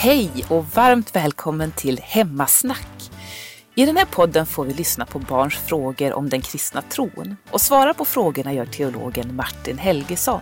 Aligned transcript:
Hej 0.00 0.44
och 0.48 0.66
varmt 0.66 1.16
välkommen 1.16 1.72
till 1.72 2.00
Hemmasnack. 2.02 3.10
I 3.74 3.86
den 3.86 3.96
här 3.96 4.04
podden 4.04 4.46
får 4.46 4.64
vi 4.64 4.74
lyssna 4.74 5.06
på 5.06 5.18
barns 5.18 5.54
frågor 5.54 6.12
om 6.12 6.28
den 6.28 6.40
kristna 6.40 6.82
tron 6.82 7.36
och 7.50 7.60
svara 7.60 7.94
på 7.94 8.04
frågorna 8.04 8.52
gör 8.52 8.66
teologen 8.66 9.36
Martin 9.36 9.78
Helgesson. 9.78 10.40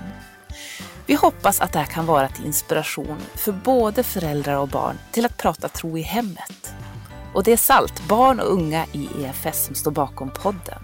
Vi 1.07 1.15
hoppas 1.15 1.61
att 1.61 1.73
det 1.73 1.79
här 1.79 1.87
kan 1.87 2.07
vara 2.07 2.29
till 2.29 2.47
inspiration 2.47 3.19
för 3.35 3.53
både 3.53 4.03
föräldrar 4.03 4.57
och 4.57 4.69
barn 4.69 4.99
till 5.13 5.27
att 5.27 5.39
prata 5.39 5.69
tro 5.69 5.99
i 5.99 6.03
hemmet. 6.03 6.75
Och 7.35 7.45
det 7.45 7.53
är 7.53 7.57
SALT, 7.57 8.09
barn 8.09 8.41
och 8.41 8.53
unga 8.53 8.87
i 8.93 9.09
EFS 9.25 9.67
som 9.67 9.75
står 9.75 9.91
bakom 9.91 10.31
podden. 10.31 10.83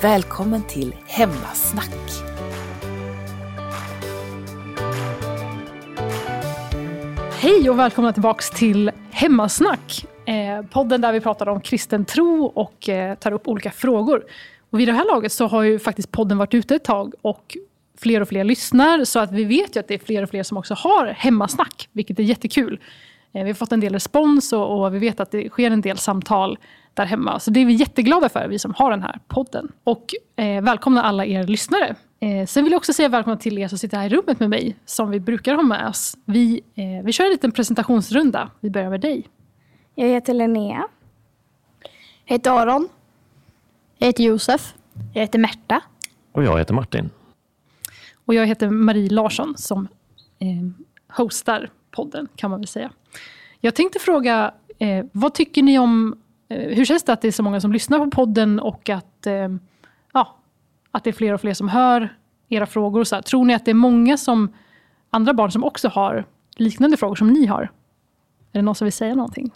Välkommen 0.00 0.62
till 0.62 0.94
Hemmasnack! 1.06 2.10
Hej 7.40 7.70
och 7.70 7.78
välkomna 7.78 8.12
tillbaks 8.12 8.50
till 8.50 8.90
Hemmasnack. 9.10 10.06
Eh, 10.26 10.66
podden 10.70 11.00
där 11.00 11.12
vi 11.12 11.20
pratar 11.20 11.48
om 11.48 11.60
kristen 11.60 12.04
tro 12.04 12.44
och 12.44 12.88
eh, 12.88 13.14
tar 13.14 13.32
upp 13.32 13.48
olika 13.48 13.70
frågor. 13.70 14.24
Och 14.70 14.80
vid 14.80 14.88
det 14.88 14.92
här 14.92 15.04
laget 15.04 15.32
så 15.32 15.46
har 15.46 15.62
ju 15.62 15.78
faktiskt 15.78 16.12
podden 16.12 16.38
varit 16.38 16.54
ute 16.54 16.74
ett 16.74 16.84
tag 16.84 17.14
och 17.22 17.56
fler 17.98 18.20
och 18.20 18.28
fler 18.28 18.44
lyssnar. 18.44 19.04
Så 19.04 19.18
att 19.18 19.32
vi 19.32 19.44
vet 19.44 19.76
ju 19.76 19.80
att 19.80 19.88
det 19.88 19.94
är 19.94 19.98
fler 19.98 20.22
och 20.22 20.30
fler 20.30 20.42
som 20.42 20.56
också 20.56 20.74
har 20.74 21.06
hemmasnack, 21.06 21.88
vilket 21.92 22.18
är 22.18 22.22
jättekul. 22.22 22.80
Eh, 23.32 23.42
vi 23.42 23.50
har 23.50 23.54
fått 23.54 23.72
en 23.72 23.80
del 23.80 23.92
respons 23.92 24.52
och, 24.52 24.84
och 24.84 24.94
vi 24.94 24.98
vet 24.98 25.20
att 25.20 25.30
det 25.30 25.48
sker 25.48 25.70
en 25.70 25.80
del 25.80 25.98
samtal 25.98 26.58
där 26.94 27.04
hemma. 27.04 27.40
Så 27.40 27.50
det 27.50 27.60
är 27.60 27.66
vi 27.66 27.72
jätteglada 27.72 28.28
för, 28.28 28.48
vi 28.48 28.58
som 28.58 28.74
har 28.74 28.90
den 28.90 29.02
här 29.02 29.18
podden. 29.28 29.72
Och 29.84 30.14
eh, 30.36 30.62
välkomna 30.62 31.02
alla 31.02 31.26
er 31.26 31.44
lyssnare. 31.44 31.94
Eh, 32.20 32.46
sen 32.46 32.64
vill 32.64 32.72
jag 32.72 32.78
också 32.78 32.92
säga 32.92 33.08
välkomna 33.08 33.36
till 33.36 33.58
er 33.58 33.68
som 33.68 33.78
sitter 33.78 33.96
här 33.96 34.06
i 34.06 34.08
rummet 34.16 34.40
med 34.40 34.50
mig, 34.50 34.76
som 34.84 35.10
vi 35.10 35.20
brukar 35.20 35.54
ha 35.54 35.62
med 35.62 35.88
oss. 35.88 36.16
Vi, 36.24 36.60
eh, 36.74 37.04
vi 37.04 37.12
kör 37.12 37.24
en 37.24 37.30
liten 37.30 37.52
presentationsrunda. 37.52 38.50
Vi 38.60 38.70
börjar 38.70 38.90
med 38.90 39.00
dig. 39.00 39.28
Jag 39.94 40.08
heter 40.08 40.34
Linnea. 40.34 40.88
Jag 42.24 42.34
heter 42.34 42.50
Aron. 42.50 42.88
Jag 43.98 44.06
heter 44.06 44.24
Josef. 44.24 44.74
Jag 45.14 45.20
heter 45.20 45.38
Märta. 45.38 45.80
Och 46.32 46.44
jag 46.44 46.58
heter 46.58 46.74
Martin. 46.74 47.10
Och 48.24 48.34
jag 48.34 48.46
heter 48.46 48.70
Marie 48.70 49.10
Larsson 49.10 49.54
som 49.56 49.88
eh, 50.38 50.86
hostar 51.16 51.70
podden, 51.90 52.28
kan 52.36 52.50
man 52.50 52.60
väl 52.60 52.66
säga. 52.66 52.90
Jag 53.60 53.74
tänkte 53.74 53.98
fråga, 53.98 54.54
eh, 54.78 55.06
vad 55.12 55.34
tycker 55.34 55.62
ni 55.62 55.78
om... 55.78 56.18
Eh, 56.48 56.76
hur 56.76 56.84
känns 56.84 57.02
det 57.02 57.12
att 57.12 57.22
det 57.22 57.28
är 57.28 57.32
så 57.32 57.42
många 57.42 57.60
som 57.60 57.72
lyssnar 57.72 57.98
på 57.98 58.10
podden 58.10 58.60
och 58.60 58.88
att, 58.88 59.26
eh, 59.26 59.48
ja, 60.12 60.36
att 60.92 61.04
det 61.04 61.10
är 61.10 61.12
fler 61.12 61.32
och 61.34 61.40
fler 61.40 61.54
som 61.54 61.68
hör 61.68 62.16
era 62.48 62.66
frågor? 62.66 63.00
Och 63.00 63.08
så 63.08 63.14
här. 63.14 63.22
Tror 63.22 63.44
ni 63.44 63.54
att 63.54 63.64
det 63.64 63.70
är 63.70 63.74
många 63.74 64.16
som, 64.16 64.52
andra 65.10 65.34
barn 65.34 65.50
som 65.50 65.64
också 65.64 65.88
har 65.88 66.24
liknande 66.56 66.96
frågor 66.96 67.14
som 67.14 67.28
ni 67.28 67.46
har? 67.46 67.62
Är 68.52 68.58
det 68.58 68.62
någon 68.62 68.74
som 68.74 68.84
vill 68.84 68.92
säga 68.92 69.14
någonting? 69.14 69.50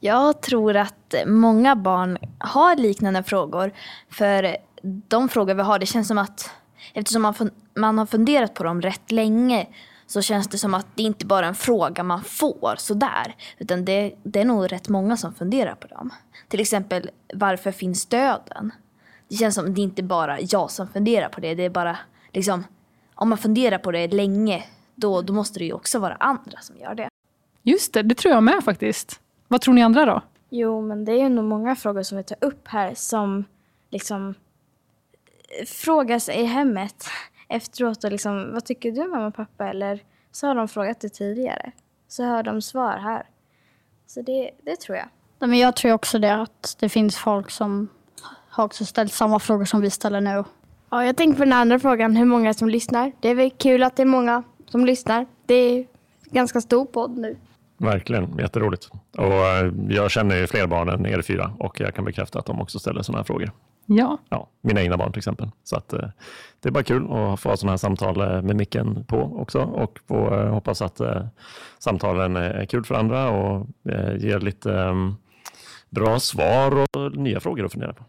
Jag 0.00 0.42
tror 0.42 0.76
att 0.76 1.14
många 1.26 1.76
barn 1.76 2.18
har 2.38 2.76
liknande 2.76 3.22
frågor. 3.22 3.72
För 4.10 4.56
de 4.82 5.28
frågor 5.28 5.54
vi 5.54 5.62
har, 5.62 5.78
det 5.78 5.86
känns 5.86 6.08
som 6.08 6.18
att 6.18 6.50
eftersom 6.92 7.22
man, 7.22 7.34
fun- 7.34 7.52
man 7.74 7.98
har 7.98 8.06
funderat 8.06 8.54
på 8.54 8.64
dem 8.64 8.82
rätt 8.82 9.12
länge 9.12 9.66
så 10.06 10.22
känns 10.22 10.48
det 10.48 10.58
som 10.58 10.74
att 10.74 10.86
det 10.94 11.02
inte 11.02 11.26
bara 11.26 11.44
är 11.44 11.48
en 11.48 11.54
fråga 11.54 12.02
man 12.02 12.22
får 12.22 12.74
sådär. 12.78 13.34
Utan 13.58 13.84
det, 13.84 14.14
det 14.22 14.40
är 14.40 14.44
nog 14.44 14.72
rätt 14.72 14.88
många 14.88 15.16
som 15.16 15.34
funderar 15.34 15.74
på 15.74 15.86
dem. 15.86 16.10
Till 16.48 16.60
exempel, 16.60 17.10
varför 17.34 17.72
finns 17.72 18.06
döden? 18.06 18.72
Det 19.34 19.38
känns 19.38 19.54
som 19.54 19.66
att 19.66 19.74
det 19.74 19.80
inte 19.80 20.02
bara 20.02 20.40
jag 20.40 20.70
som 20.70 20.88
funderar 20.88 21.28
på 21.28 21.40
det. 21.40 21.54
Det 21.54 21.62
är 21.62 21.70
bara 21.70 21.98
liksom, 22.32 22.64
om 23.14 23.28
man 23.28 23.38
funderar 23.38 23.78
på 23.78 23.92
det 23.92 24.08
länge, 24.08 24.64
då, 24.94 25.22
då 25.22 25.32
måste 25.32 25.58
det 25.58 25.64
ju 25.64 25.72
också 25.72 25.98
vara 25.98 26.14
andra 26.14 26.60
som 26.60 26.76
gör 26.76 26.94
det. 26.94 27.08
Just 27.62 27.92
det, 27.92 28.02
det 28.02 28.14
tror 28.14 28.34
jag 28.34 28.42
med 28.42 28.64
faktiskt. 28.64 29.20
Vad 29.48 29.60
tror 29.60 29.74
ni 29.74 29.82
andra 29.82 30.04
då? 30.04 30.22
Jo, 30.50 30.82
men 30.82 31.04
det 31.04 31.12
är 31.12 31.16
ju 31.16 31.28
nog 31.28 31.44
många 31.44 31.76
frågor 31.76 32.02
som 32.02 32.18
vi 32.18 32.24
tar 32.24 32.36
upp 32.40 32.68
här 32.68 32.94
som 32.94 33.44
liksom 33.90 34.34
frågas 35.66 36.28
i 36.28 36.44
hemmet 36.44 37.06
efteråt 37.48 38.04
och 38.04 38.10
liksom, 38.10 38.52
vad 38.52 38.64
tycker 38.64 38.92
du 38.92 39.08
mamma 39.08 39.26
och 39.26 39.34
pappa? 39.34 39.68
Eller 39.68 40.02
så 40.32 40.46
har 40.46 40.54
de 40.54 40.68
frågat 40.68 41.00
det 41.00 41.08
tidigare. 41.08 41.72
Så 42.08 42.24
hör 42.24 42.42
de 42.42 42.62
svar 42.62 42.96
här. 42.96 43.26
Så 44.06 44.22
det, 44.22 44.50
det 44.62 44.80
tror 44.80 44.98
jag. 44.98 45.08
Men 45.38 45.58
jag 45.58 45.76
tror 45.76 45.92
också 45.92 46.18
det, 46.18 46.34
att 46.34 46.76
det 46.80 46.88
finns 46.88 47.16
folk 47.16 47.50
som 47.50 47.88
har 48.54 48.64
också 48.64 48.84
ställt 48.84 49.12
samma 49.12 49.38
frågor 49.38 49.64
som 49.64 49.80
vi 49.80 49.90
ställer 49.90 50.20
nu. 50.20 50.44
Ja, 50.90 51.04
jag 51.04 51.16
tänker 51.16 51.38
på 51.38 51.44
den 51.44 51.52
andra 51.52 51.78
frågan, 51.78 52.16
hur 52.16 52.24
många 52.24 52.54
som 52.54 52.68
lyssnar. 52.68 53.12
Det 53.20 53.28
är 53.28 53.34
väl 53.34 53.50
kul 53.50 53.82
att 53.82 53.96
det 53.96 54.02
är 54.02 54.06
många 54.06 54.42
som 54.70 54.86
lyssnar. 54.86 55.26
Det 55.46 55.54
är 55.54 55.86
ganska 56.30 56.60
stor 56.60 56.84
podd 56.84 57.18
nu. 57.18 57.36
Verkligen, 57.78 58.38
jätteroligt. 58.38 58.90
Och 59.18 59.32
eh, 59.32 59.72
jag 59.88 60.10
känner 60.10 60.36
ju 60.36 60.46
fler 60.46 60.66
barn 60.66 60.88
än 60.88 61.06
er 61.06 61.22
fyra 61.22 61.52
och 61.58 61.80
jag 61.80 61.94
kan 61.94 62.04
bekräfta 62.04 62.38
att 62.38 62.46
de 62.46 62.60
också 62.60 62.78
ställer 62.78 63.02
sådana 63.02 63.18
här 63.18 63.24
frågor. 63.24 63.50
Ja, 63.86 64.18
Ja, 64.28 64.48
mina 64.60 64.82
egna 64.82 64.96
barn 64.96 65.12
till 65.12 65.18
exempel. 65.18 65.50
Så 65.64 65.76
att, 65.76 65.92
eh, 65.92 66.08
det 66.60 66.68
är 66.68 66.72
bara 66.72 66.84
kul 66.84 67.02
att 67.02 67.40
få 67.40 67.48
ha 67.48 67.56
sådana 67.56 67.72
här 67.72 67.76
samtal 67.76 68.20
eh, 68.20 68.42
med 68.42 68.56
micken 68.56 69.04
på 69.04 69.16
också 69.16 69.60
och 69.60 69.98
få, 70.08 70.46
hoppas 70.46 70.82
att 70.82 71.00
samtalen 71.78 72.36
är 72.36 72.66
kul 72.66 72.84
för 72.84 72.94
andra 72.94 73.30
och 73.30 73.66
ger 74.18 74.40
lite 74.40 74.74
eh, 74.74 74.94
bra 75.90 76.20
svar 76.20 76.82
och 76.82 77.16
nya 77.16 77.40
frågor 77.40 77.64
att 77.64 77.72
fundera 77.72 77.92
på 77.92 78.04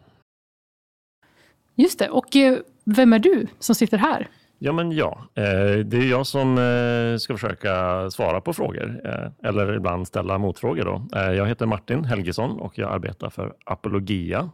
just 1.75 1.99
det. 1.99 2.09
Och 2.09 2.35
eh, 2.35 2.57
vem 2.83 3.13
är 3.13 3.19
du 3.19 3.47
som 3.59 3.75
sitter 3.75 3.97
här? 3.97 4.27
Ja, 4.59 4.71
men 4.71 4.91
ja. 4.91 5.27
Eh, 5.35 5.77
det 5.85 5.97
är 5.97 6.09
jag 6.09 6.27
som 6.27 6.57
eh, 6.57 7.17
ska 7.17 7.33
försöka 7.33 8.09
svara 8.11 8.41
på 8.41 8.53
frågor 8.53 9.01
eller 9.43 9.75
ibland 9.75 10.07
ställa 10.07 10.37
motfrågor. 10.37 10.85
Då. 10.85 11.07
Jag 11.11 11.45
heter 11.47 11.65
Martin 11.65 12.05
Helgesson 12.05 12.59
och 12.59 12.77
jag 12.77 12.91
arbetar 12.91 13.29
för 13.29 13.53
Apologia 13.65 14.49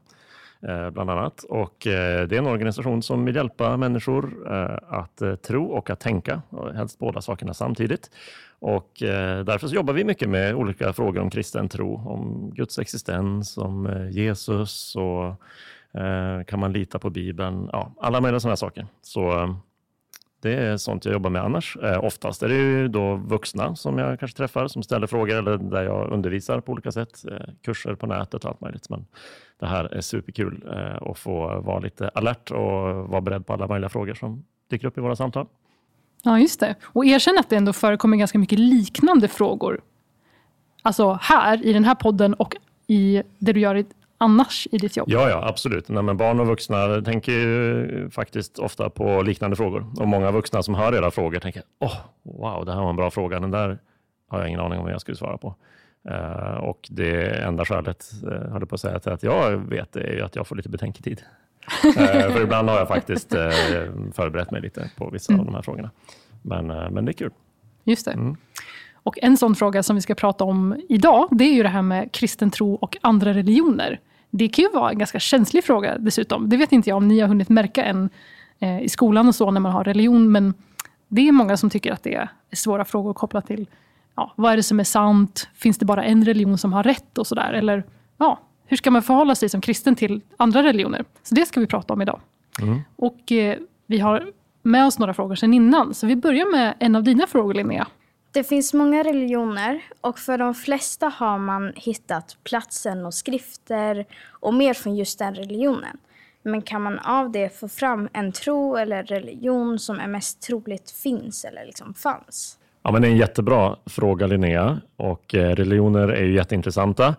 bland 0.92 1.10
annat. 1.10 1.44
Och 1.44 1.76
Det 1.84 2.32
är 2.32 2.34
en 2.34 2.48
organisation 2.48 3.04
som 3.04 3.26
vill 3.26 3.36
hjälpa 3.36 3.78
människor 3.78 4.48
att 4.88 5.42
tro 5.42 5.66
och 5.66 5.90
att 5.90 6.00
tänka, 6.00 6.42
och 6.50 6.74
helst 6.74 7.00
båda 7.00 7.22
sakerna 7.22 7.54
samtidigt. 7.54 8.10
Och 8.60 8.92
Därför 9.46 9.68
så 9.68 9.76
jobbar 9.76 9.94
vi 9.94 10.04
mycket 10.04 10.30
med 10.30 10.56
olika 10.56 10.94
frågor 10.94 11.22
om 11.22 11.30
kristen 11.30 11.70
tro, 11.70 11.96
om 11.96 12.52
Guds 12.56 12.80
existens, 12.80 13.58
om 13.58 14.08
Jesus 14.12 14.96
och 14.96 15.42
Eh, 15.94 16.44
kan 16.44 16.60
man 16.60 16.74
lita 16.74 17.00
på 17.00 17.10
Bibeln? 17.10 17.70
Ja, 17.72 17.92
alla 18.00 18.22
möjliga 18.22 18.40
sådana 18.40 18.56
saker. 18.56 18.88
Så 19.02 19.40
eh, 19.40 19.56
det 20.42 20.54
är 20.54 20.78
sånt 20.78 21.06
jag 21.06 21.14
jobbar 21.14 21.30
med 21.30 21.44
annars. 21.44 21.78
Eh, 21.84 22.04
oftast 22.04 22.44
är 22.44 22.50
det 22.50 22.56
ju 22.56 22.88
då 22.88 23.16
vuxna 23.16 23.76
som 23.76 23.98
jag 23.98 24.20
kanske 24.20 24.38
träffar 24.38 24.68
som 24.68 24.84
ställer 24.84 25.08
frågor 25.08 25.36
eller 25.36 25.58
där 25.58 25.84
jag 25.84 26.12
undervisar 26.12 26.60
på 26.60 26.72
olika 26.72 26.92
sätt. 26.92 27.26
Kurser 27.62 27.96
på 27.96 28.08
nätet 28.08 28.44
och 28.44 28.50
allt 28.50 28.62
möjligt. 28.62 28.90
Men 28.90 29.06
det 29.60 29.66
här 29.66 29.86
är 29.86 30.02
superkul 30.02 30.64
att 31.02 31.18
få 31.20 31.62
vara 31.62 31.80
lite 31.80 32.10
alert 32.10 32.52
och 32.52 33.10
vara 33.10 33.22
beredd 33.22 33.46
på 33.46 33.54
alla 33.54 33.68
möjliga 33.68 33.90
frågor 33.90 34.14
som 34.14 34.44
dyker 34.70 34.88
upp 34.88 34.98
i 34.98 35.02
våra 35.02 35.16
samtal. 35.16 35.48
Ja, 36.24 36.40
just 36.40 36.60
det. 36.60 36.76
Och 36.84 37.06
erkänn 37.06 37.38
att 37.40 37.50
det 37.50 37.56
ändå 37.56 37.74
förekommer 37.74 38.18
ganska 38.18 38.40
mycket 38.40 38.60
liknande 38.60 39.28
frågor. 39.28 39.82
Alltså 40.82 41.20
här, 41.22 41.66
i 41.66 41.74
den 41.74 41.86
här 41.86 41.96
podden 41.96 42.34
och 42.34 42.56
i 42.88 43.24
det 43.40 43.54
du 43.54 43.60
gör 43.60 43.76
i, 43.76 43.86
annars 44.22 44.68
i 44.72 44.78
ditt 44.78 44.98
jobb. 44.98 45.10
Ja, 45.10 45.30
ja, 45.30 45.48
absolut. 45.48 45.90
Nej, 45.90 46.04
men 46.04 46.18
barn 46.18 46.40
och 46.40 46.48
vuxna 46.48 47.02
tänker 47.02 47.32
ju 47.32 48.10
faktiskt 48.10 48.60
ofta 48.60 48.90
på 48.90 49.22
liknande 49.22 49.56
frågor. 49.56 49.86
Och 50.00 50.08
många 50.08 50.32
vuxna 50.32 50.64
som 50.64 50.76
hör 50.76 50.96
era 50.96 51.12
frågor 51.12 51.40
tänker, 51.40 51.64
åh, 51.80 51.98
wow, 52.24 52.66
det 52.66 52.74
här 52.74 52.82
var 52.82 52.90
en 52.90 52.96
bra 52.96 53.12
fråga. 53.12 53.40
Den 53.40 53.52
där 53.52 53.80
har 54.28 54.40
jag 54.40 54.48
ingen 54.48 54.60
aning 54.60 54.80
om 54.80 54.86
vad 54.86 54.94
jag 54.94 55.02
skulle 55.02 55.18
svara 55.18 55.38
på. 55.38 55.56
Eh, 56.10 56.58
och 56.58 56.88
det 56.92 57.44
enda 57.44 57.66
skälet, 57.66 58.12
uh, 58.24 58.52
höll 58.52 58.66
på 58.66 58.76
att 58.76 58.82
säga, 58.82 59.00
till 59.00 59.12
att 59.12 59.24
jag 59.24 59.58
vet 59.58 59.94
det 59.94 60.02
är 60.02 60.14
ju 60.14 60.22
att 60.22 60.36
jag 60.36 60.48
får 60.48 60.56
lite 60.56 60.70
betänketid. 60.70 61.22
Eh, 61.98 62.32
för 62.32 62.44
ibland 62.44 62.70
har 62.70 62.78
jag 62.78 62.88
faktiskt 62.88 63.36
uh, 63.36 63.42
förberett 64.14 64.52
mig 64.52 64.62
lite 64.62 64.92
på 64.98 65.10
vissa 65.10 65.34
av 65.34 65.46
de 65.46 65.56
här 65.56 65.62
frågorna. 65.62 65.92
Men, 66.42 66.72
uh, 66.72 66.90
men 66.90 67.06
det 67.06 67.12
är 67.12 67.14
kul. 67.14 67.32
Just 67.84 68.06
det. 68.06 68.12
Mm. 68.12 68.36
Och 69.04 69.20
en 69.22 69.38
sån 69.38 69.56
fråga 69.56 69.84
som 69.84 69.96
vi 69.96 70.02
ska 70.02 70.16
prata 70.16 70.44
om 70.44 70.82
idag, 70.90 71.28
det 71.32 71.44
är 71.44 71.54
ju 71.54 71.64
det 71.64 71.70
här 71.70 71.82
med 71.82 72.12
kristen 72.12 72.52
tro 72.52 72.74
och 72.74 72.98
andra 73.02 73.34
religioner. 73.34 74.00
Det 74.32 74.48
kan 74.48 74.64
ju 74.64 74.72
vara 74.72 74.92
en 74.92 74.98
ganska 74.98 75.20
känslig 75.20 75.64
fråga 75.64 75.98
dessutom. 75.98 76.50
Det 76.50 76.58
vet 76.58 76.72
inte 76.72 76.90
jag 76.90 76.98
om 76.98 77.08
ni 77.08 77.20
har 77.20 77.28
hunnit 77.28 77.50
märka 77.50 77.86
än 77.86 78.10
eh, 78.60 78.82
i 78.82 78.90
skolan 78.90 79.28
och 79.28 79.36
så 79.36 79.52
när 79.52 79.60
man 79.62 79.72
har 79.72 79.84
religion, 79.84 80.32
men 80.32 80.54
det 81.08 81.28
är 81.28 81.32
många 81.32 81.58
som 81.58 81.70
tycker 81.70 81.92
att 81.92 82.04
det 82.04 82.14
är 82.14 82.30
svåra 82.54 82.86
frågor 82.86 83.14
kopplat 83.14 83.48
till 83.48 83.68
ja, 84.16 84.34
vad 84.36 84.52
är 84.52 84.58
det 84.58 84.64
som 84.64 84.80
är 84.80 84.84
sant? 84.84 85.50
Finns 85.54 85.78
det 85.78 85.86
bara 85.86 86.04
en 86.04 86.26
religion 86.26 86.58
som 86.58 86.74
har 86.74 86.84
rätt 86.84 87.18
och 87.18 87.28
sådär? 87.28 87.54
Eller 87.54 87.84
ja, 88.18 88.40
hur 88.66 88.78
ska 88.78 88.92
man 88.92 89.04
förhålla 89.04 89.36
sig 89.36 89.50
som 89.50 89.62
kristen 89.62 89.96
till 89.96 90.22
andra 90.38 90.64
religioner? 90.64 91.06
Så 91.24 91.36
det 91.36 91.46
ska 91.46 91.60
vi 91.60 91.68
prata 91.68 91.94
om 91.94 92.02
idag. 92.02 92.20
Mm. 92.62 92.80
Och 92.96 93.32
eh, 93.32 93.58
vi 93.88 94.00
har 94.00 94.32
med 94.64 94.86
oss 94.86 95.00
några 95.00 95.14
frågor 95.14 95.36
sedan 95.36 95.54
innan, 95.54 95.94
så 95.94 96.08
vi 96.08 96.16
börjar 96.16 96.52
med 96.52 96.74
en 96.80 96.96
av 96.96 97.04
dina 97.04 97.28
frågor 97.28 97.54
Linnea. 97.54 97.88
Det 98.34 98.44
finns 98.44 98.74
många 98.74 99.04
religioner 99.04 99.82
och 100.02 100.20
för 100.20 100.38
de 100.38 100.54
flesta 100.54 101.08
har 101.08 101.38
man 101.38 101.74
hittat 101.76 102.38
platsen 102.44 103.06
och 103.06 103.14
skrifter 103.14 104.06
och 104.30 104.54
mer 104.54 104.74
från 104.74 104.96
just 104.96 105.20
den 105.20 105.36
religionen. 105.36 105.98
Men 106.44 106.62
kan 106.62 106.82
man 106.82 107.00
av 107.00 107.32
det 107.32 107.60
få 107.60 107.68
fram 107.68 108.10
en 108.14 108.32
tro 108.32 108.76
eller 108.76 109.04
religion 109.04 109.80
som 109.80 110.00
är 110.00 110.08
mest 110.08 110.42
troligt 110.42 110.92
finns 110.92 111.46
eller 111.46 111.66
liksom 111.66 111.94
fanns? 111.94 112.58
Ja, 112.84 112.92
men 112.92 113.02
det 113.02 113.08
är 113.08 113.12
en 113.12 113.18
jättebra 113.18 113.76
fråga 113.86 114.28
Linnea 114.28 114.82
och 114.96 115.36
eh, 115.36 115.56
religioner 115.56 116.08
är 116.08 116.24
ju 116.24 116.36
jätteintressanta 116.36 117.16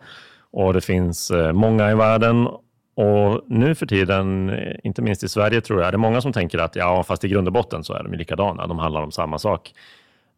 och 0.51 0.73
det 0.73 0.81
finns 0.81 1.31
eh, 1.31 1.53
många 1.53 1.91
i 1.91 1.95
världen 1.95 2.49
och 2.95 3.41
nu 3.47 3.75
för 3.75 3.87
tiden, 3.87 4.51
eh, 4.51 4.77
inte 4.85 5.03
minst 5.03 5.23
i 5.23 5.29
Sverige 5.29 5.61
tror 5.61 5.81
jag, 5.81 5.89
är 5.89 5.93
det 5.93 5.99
många 5.99 6.21
som 6.21 6.33
tänker 6.33 6.59
att 6.59 6.77
ja, 6.77 7.03
fast 7.03 7.25
i 7.25 7.29
grund 7.29 7.49
och 7.49 7.53
botten 7.53 7.85
så 7.85 7.95
är 7.95 8.03
de 8.03 8.13
likadana, 8.13 8.67
de 8.67 8.79
handlar 8.79 9.03
om 9.03 9.13
samma 9.13 9.39
sak. 9.39 9.73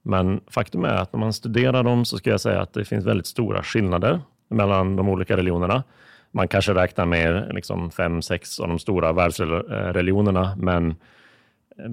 Men 0.07 0.41
faktum 0.47 0.85
är 0.85 0.95
att 0.95 1.13
när 1.13 1.21
man 1.21 1.33
studerar 1.33 1.83
dem 1.83 2.05
så 2.05 2.19
ska 2.19 2.31
jag 2.31 2.41
säga 2.41 2.61
att 2.61 2.73
det 2.73 2.85
finns 2.85 3.07
väldigt 3.07 3.27
stora 3.27 3.63
skillnader 3.63 4.21
mellan 4.49 4.97
de 4.97 5.09
olika 5.09 5.37
religionerna. 5.37 5.83
Man 6.31 6.49
kanske 6.49 6.75
räknar 6.75 7.07
med 7.07 7.51
liksom 7.55 7.91
fem, 7.91 8.23
sex 8.23 8.61
av 8.61 8.69
de 8.69 8.79
stora 8.79 9.13
världsreligionerna, 9.13 10.57
men 10.61 10.95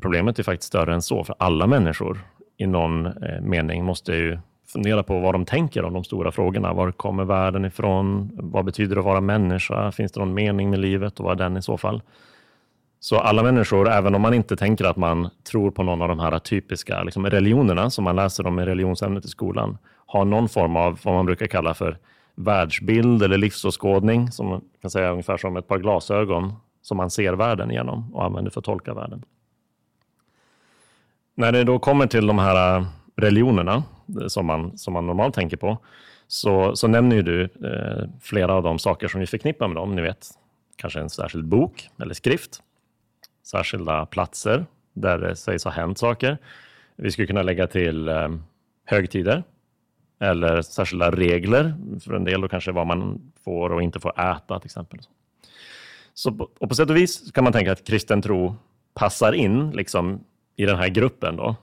problemet 0.01 0.39
är 0.39 0.43
faktiskt 0.43 0.67
större 0.67 0.93
än 0.93 1.01
så, 1.01 1.23
för 1.23 1.35
alla 1.39 1.67
människor 1.67 2.19
i 2.57 2.67
någon 2.67 3.05
eh, 3.05 3.41
mening 3.41 3.85
måste 3.85 4.13
ju 4.13 4.39
fundera 4.73 5.03
på 5.03 5.19
vad 5.19 5.35
de 5.35 5.45
tänker 5.45 5.85
om 5.85 5.93
de 5.93 6.03
stora 6.03 6.31
frågorna. 6.31 6.73
Var 6.73 6.91
kommer 6.91 7.23
världen 7.23 7.65
ifrån? 7.65 8.31
Vad 8.33 8.65
betyder 8.65 8.95
det 8.95 8.99
att 8.99 9.05
vara 9.05 9.21
människa? 9.21 9.91
Finns 9.91 10.11
det 10.11 10.19
någon 10.19 10.33
mening 10.33 10.69
med 10.69 10.79
livet 10.79 11.19
och 11.19 11.25
vad 11.25 11.41
är 11.41 11.43
den 11.43 11.57
i 11.57 11.61
så 11.61 11.77
fall? 11.77 12.01
Så 13.03 13.19
alla 13.19 13.43
människor, 13.43 13.89
även 13.89 14.15
om 14.15 14.21
man 14.21 14.33
inte 14.33 14.55
tänker 14.55 14.85
att 14.85 14.97
man 14.97 15.29
tror 15.51 15.71
på 15.71 15.83
någon 15.83 16.01
av 16.01 16.07
de 16.07 16.19
här 16.19 16.39
typiska 16.39 17.03
liksom 17.03 17.25
religionerna 17.25 17.89
som 17.89 18.03
man 18.03 18.15
läser 18.15 18.47
om 18.47 18.59
i 18.59 18.65
religionsämnet 18.65 19.25
i 19.25 19.27
skolan, 19.27 19.77
har 20.05 20.25
någon 20.25 20.49
form 20.49 20.75
av 20.75 20.99
vad 21.03 21.13
man 21.13 21.25
brukar 21.25 21.47
kalla 21.47 21.73
för 21.73 21.97
världsbild 22.35 23.23
eller 23.23 23.37
livsåskådning, 23.37 24.31
som 24.31 24.47
man 24.47 24.61
kan 24.81 24.91
säga 24.91 25.11
ungefär 25.11 25.37
som 25.37 25.57
ett 25.57 25.67
par 25.67 25.77
glasögon 25.77 26.53
som 26.81 26.97
man 26.97 27.09
ser 27.09 27.33
världen 27.33 27.69
genom 27.69 28.15
och 28.15 28.25
använder 28.25 28.51
för 28.51 28.59
att 28.59 28.65
tolka 28.65 28.93
världen. 28.93 29.23
När 31.35 31.51
det 31.51 31.63
då 31.63 31.79
kommer 31.79 32.07
till 32.07 32.27
de 32.27 32.39
här 32.39 32.77
äh, 32.77 32.85
religionerna 33.15 33.83
eh, 34.21 34.27
som 34.27 34.45
man, 34.45 34.77
som 34.77 34.93
man 34.93 35.07
normalt 35.07 35.35
tänker 35.35 35.57
på, 35.57 35.77
så, 36.27 36.75
så 36.75 36.87
nämner 36.87 37.15
ju 37.15 37.21
du 37.21 37.43
eh, 37.43 38.09
flera 38.21 38.53
av 38.53 38.63
de 38.63 38.79
saker 38.79 39.07
som 39.07 39.19
vi 39.19 39.27
förknippar 39.27 39.67
med 39.67 39.75
dem. 39.75 39.95
Ni 39.95 40.01
vet, 40.01 40.27
kanske 40.75 40.99
en 40.99 41.09
särskild 41.09 41.45
bok 41.45 41.89
eller 42.01 42.13
skrift, 42.13 42.61
särskilda 43.43 44.05
platser 44.05 44.65
där 44.93 45.17
det 45.17 45.35
sägs 45.35 45.63
ha 45.63 45.71
hänt 45.71 45.97
saker. 45.97 46.37
Vi 46.95 47.11
skulle 47.11 47.27
kunna 47.27 47.41
lägga 47.41 47.67
till 47.67 48.09
ehm, 48.09 48.43
högtider 48.85 49.43
eller 50.19 50.61
särskilda 50.61 51.11
regler 51.11 51.73
för 52.03 52.13
en 52.13 52.23
del, 52.23 52.43
och 52.43 52.51
kanske 52.51 52.71
vad 52.71 52.87
man 52.87 53.31
får 53.43 53.69
och 53.69 53.81
inte 53.81 53.99
får 53.99 54.19
äta 54.19 54.59
till 54.59 54.67
exempel. 54.67 54.99
Så, 56.13 56.49
och 56.59 56.69
på 56.69 56.75
sätt 56.75 56.89
och 56.89 56.95
vis 56.95 57.31
kan 57.31 57.43
man 57.43 57.53
tänka 57.53 57.71
att 57.71 57.87
kristen 57.87 58.21
tro 58.21 58.55
passar 58.93 59.33
in 59.33 59.71
liksom, 59.71 60.23
i 60.55 60.65
den 60.65 60.77
här 60.77 60.87
gruppen. 60.87 61.35
Då. 61.35 61.55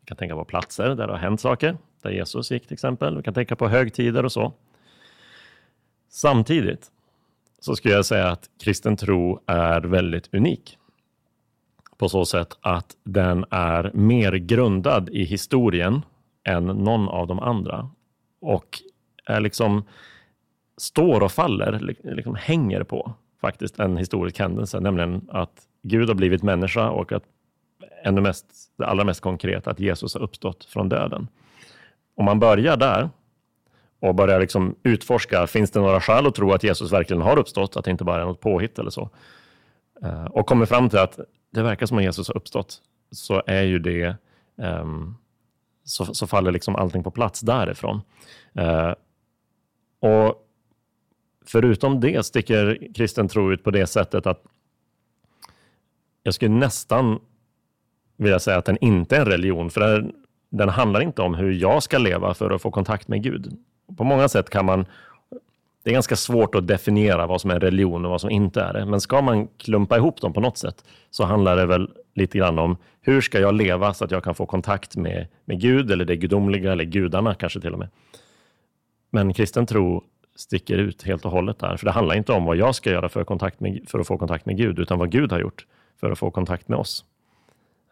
Vi 0.00 0.06
kan 0.06 0.16
tänka 0.16 0.34
på 0.34 0.44
platser 0.44 0.88
där 0.88 1.06
det 1.06 1.12
har 1.12 1.18
hänt 1.18 1.40
saker, 1.40 1.76
där 2.02 2.10
Jesus 2.10 2.50
gick 2.50 2.66
till 2.66 2.72
exempel. 2.72 3.16
Vi 3.16 3.22
kan 3.22 3.34
tänka 3.34 3.56
på 3.56 3.68
högtider 3.68 4.24
och 4.24 4.32
så. 4.32 4.52
Samtidigt 6.08 6.90
så 7.60 7.76
skulle 7.76 7.94
jag 7.94 8.06
säga 8.06 8.28
att 8.28 8.50
kristen 8.64 8.96
tro 8.96 9.40
är 9.46 9.80
väldigt 9.80 10.34
unik 10.34 10.78
på 12.02 12.08
så 12.08 12.24
sätt 12.24 12.56
att 12.60 12.96
den 13.04 13.44
är 13.50 13.90
mer 13.94 14.32
grundad 14.32 15.08
i 15.08 15.24
historien 15.24 16.02
än 16.44 16.66
någon 16.66 17.08
av 17.08 17.26
de 17.26 17.38
andra. 17.38 17.90
Och 18.40 18.78
är 19.26 19.40
liksom 19.40 19.84
står 20.76 21.22
och 21.22 21.32
faller, 21.32 21.96
liksom 22.02 22.34
hänger 22.34 22.82
på 22.82 23.12
faktiskt 23.40 23.78
en 23.78 23.96
historisk 23.96 24.38
händelse, 24.38 24.80
nämligen 24.80 25.28
att 25.28 25.66
Gud 25.82 26.08
har 26.08 26.14
blivit 26.14 26.42
människa 26.42 26.90
och 26.90 27.12
att 27.12 27.22
ännu 28.04 28.20
mest, 28.20 28.46
det 28.78 28.86
allra 28.86 29.04
mest 29.04 29.20
konkret, 29.20 29.66
att 29.66 29.80
Jesus 29.80 30.14
har 30.14 30.22
uppstått 30.22 30.64
från 30.64 30.88
döden. 30.88 31.28
Om 32.16 32.24
man 32.24 32.40
börjar 32.40 32.76
där 32.76 33.10
och 34.00 34.14
börjar 34.14 34.40
liksom 34.40 34.74
utforska, 34.82 35.46
finns 35.46 35.70
det 35.70 35.80
några 35.80 36.00
skäl 36.00 36.26
att 36.26 36.34
tro 36.34 36.52
att 36.52 36.64
Jesus 36.64 36.92
verkligen 36.92 37.22
har 37.22 37.38
uppstått, 37.38 37.76
att 37.76 37.84
det 37.84 37.90
inte 37.90 38.04
bara 38.04 38.22
är 38.22 38.26
något 38.26 38.40
påhitt 38.40 38.78
eller 38.78 38.90
så, 38.90 39.10
eh, 40.02 40.24
och 40.24 40.46
kommer 40.46 40.66
fram 40.66 40.88
till 40.88 40.98
att 40.98 41.20
det 41.52 41.62
verkar 41.62 41.86
som 41.86 41.98
att 41.98 42.04
Jesus 42.04 42.28
har 42.28 42.36
uppstått, 42.36 42.82
så 43.10 43.42
är 43.46 43.62
ju 43.62 43.78
det 43.78 44.16
um, 44.56 45.16
så, 45.84 46.14
så, 46.14 46.26
faller 46.26 46.52
liksom 46.52 46.76
allting 46.76 47.02
på 47.02 47.10
plats 47.10 47.40
därifrån. 47.40 48.00
Uh, 48.58 48.94
och 50.00 50.42
Förutom 51.46 52.00
det 52.00 52.26
sticker 52.26 52.88
kristen 52.94 53.28
tro 53.28 53.52
ut 53.52 53.64
på 53.64 53.70
det 53.70 53.86
sättet 53.86 54.26
att 54.26 54.42
jag 56.22 56.34
skulle 56.34 56.54
nästan 56.54 57.20
vilja 58.16 58.38
säga 58.38 58.58
att 58.58 58.64
den 58.64 58.78
inte 58.80 59.16
är 59.16 59.20
en 59.20 59.26
religion, 59.26 59.70
för 59.70 59.80
den, 59.80 60.12
den 60.50 60.68
handlar 60.68 61.00
inte 61.00 61.22
om 61.22 61.34
hur 61.34 61.52
jag 61.52 61.82
ska 61.82 61.98
leva 61.98 62.34
för 62.34 62.50
att 62.50 62.62
få 62.62 62.70
kontakt 62.70 63.08
med 63.08 63.22
Gud. 63.22 63.58
På 63.96 64.04
många 64.04 64.28
sätt 64.28 64.50
kan 64.50 64.64
man 64.64 64.86
det 65.82 65.90
är 65.90 65.94
ganska 65.94 66.16
svårt 66.16 66.54
att 66.54 66.66
definiera 66.66 67.26
vad 67.26 67.40
som 67.40 67.50
är 67.50 67.60
religion 67.60 68.04
och 68.04 68.10
vad 68.10 68.20
som 68.20 68.30
inte 68.30 68.60
är 68.60 68.72
det. 68.72 68.86
Men 68.86 69.00
ska 69.00 69.22
man 69.22 69.48
klumpa 69.48 69.96
ihop 69.96 70.20
dem 70.20 70.32
på 70.32 70.40
något 70.40 70.58
sätt 70.58 70.84
så 71.10 71.24
handlar 71.24 71.56
det 71.56 71.66
väl 71.66 71.90
lite 72.14 72.38
grann 72.38 72.58
om 72.58 72.76
hur 73.00 73.20
ska 73.20 73.40
jag 73.40 73.54
leva 73.54 73.94
så 73.94 74.04
att 74.04 74.10
jag 74.10 74.24
kan 74.24 74.34
få 74.34 74.46
kontakt 74.46 74.96
med, 74.96 75.26
med 75.44 75.60
Gud 75.60 75.90
eller 75.90 76.04
det 76.04 76.16
gudomliga 76.16 76.72
eller 76.72 76.84
gudarna 76.84 77.34
kanske 77.34 77.60
till 77.60 77.72
och 77.72 77.78
med. 77.78 77.88
Men 79.10 79.34
kristen 79.34 79.66
tro 79.66 80.04
sticker 80.36 80.78
ut 80.78 81.02
helt 81.02 81.24
och 81.24 81.30
hållet 81.30 81.58
där. 81.58 81.76
För 81.76 81.86
det 81.86 81.92
handlar 81.92 82.14
inte 82.14 82.32
om 82.32 82.44
vad 82.44 82.56
jag 82.56 82.74
ska 82.74 82.90
göra 82.90 83.08
för, 83.08 83.24
kontakt 83.24 83.60
med, 83.60 83.84
för 83.88 83.98
att 83.98 84.06
få 84.06 84.18
kontakt 84.18 84.46
med 84.46 84.56
Gud, 84.56 84.78
utan 84.78 84.98
vad 84.98 85.10
Gud 85.10 85.32
har 85.32 85.40
gjort 85.40 85.66
för 86.00 86.10
att 86.10 86.18
få 86.18 86.30
kontakt 86.30 86.68
med 86.68 86.78
oss. 86.78 87.04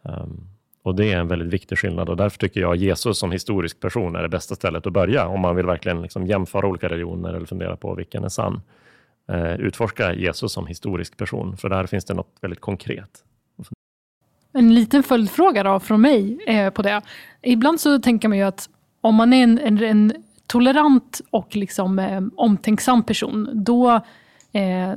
Um, 0.02 0.46
och 0.82 0.94
Det 0.94 1.12
är 1.12 1.18
en 1.18 1.28
väldigt 1.28 1.48
viktig 1.48 1.78
skillnad 1.78 2.08
och 2.08 2.16
därför 2.16 2.38
tycker 2.38 2.60
jag 2.60 2.76
Jesus 2.76 3.18
som 3.18 3.32
historisk 3.32 3.80
person 3.80 4.16
är 4.16 4.22
det 4.22 4.28
bästa 4.28 4.54
stället 4.54 4.86
att 4.86 4.92
börja 4.92 5.26
om 5.26 5.40
man 5.40 5.56
vill 5.56 5.66
verkligen 5.66 6.02
liksom 6.02 6.26
jämföra 6.26 6.66
olika 6.66 6.88
religioner 6.88 7.34
eller 7.34 7.46
fundera 7.46 7.76
på 7.76 7.94
vilken 7.94 8.24
är 8.24 8.28
sann. 8.28 8.62
Eh, 9.28 9.54
utforska 9.54 10.14
Jesus 10.14 10.52
som 10.52 10.66
historisk 10.66 11.16
person, 11.16 11.56
för 11.56 11.68
där 11.68 11.86
finns 11.86 12.04
det 12.04 12.14
något 12.14 12.36
väldigt 12.40 12.60
konkret. 12.60 13.24
En 14.52 14.74
liten 14.74 15.02
följdfråga 15.02 15.62
då 15.62 15.80
från 15.80 16.00
mig 16.00 16.38
eh, 16.46 16.70
på 16.70 16.82
det. 16.82 17.02
Ibland 17.42 17.80
så 17.80 17.98
tänker 17.98 18.28
man 18.28 18.38
ju 18.38 18.44
att 18.44 18.68
om 19.00 19.14
man 19.14 19.32
är 19.32 19.42
en, 19.42 19.58
en, 19.58 19.82
en 19.82 20.12
tolerant 20.46 21.20
och 21.30 21.56
liksom, 21.56 21.98
eh, 21.98 22.20
omtänksam 22.36 23.02
person, 23.02 23.50
då, 23.52 23.90
eh, 24.52 24.94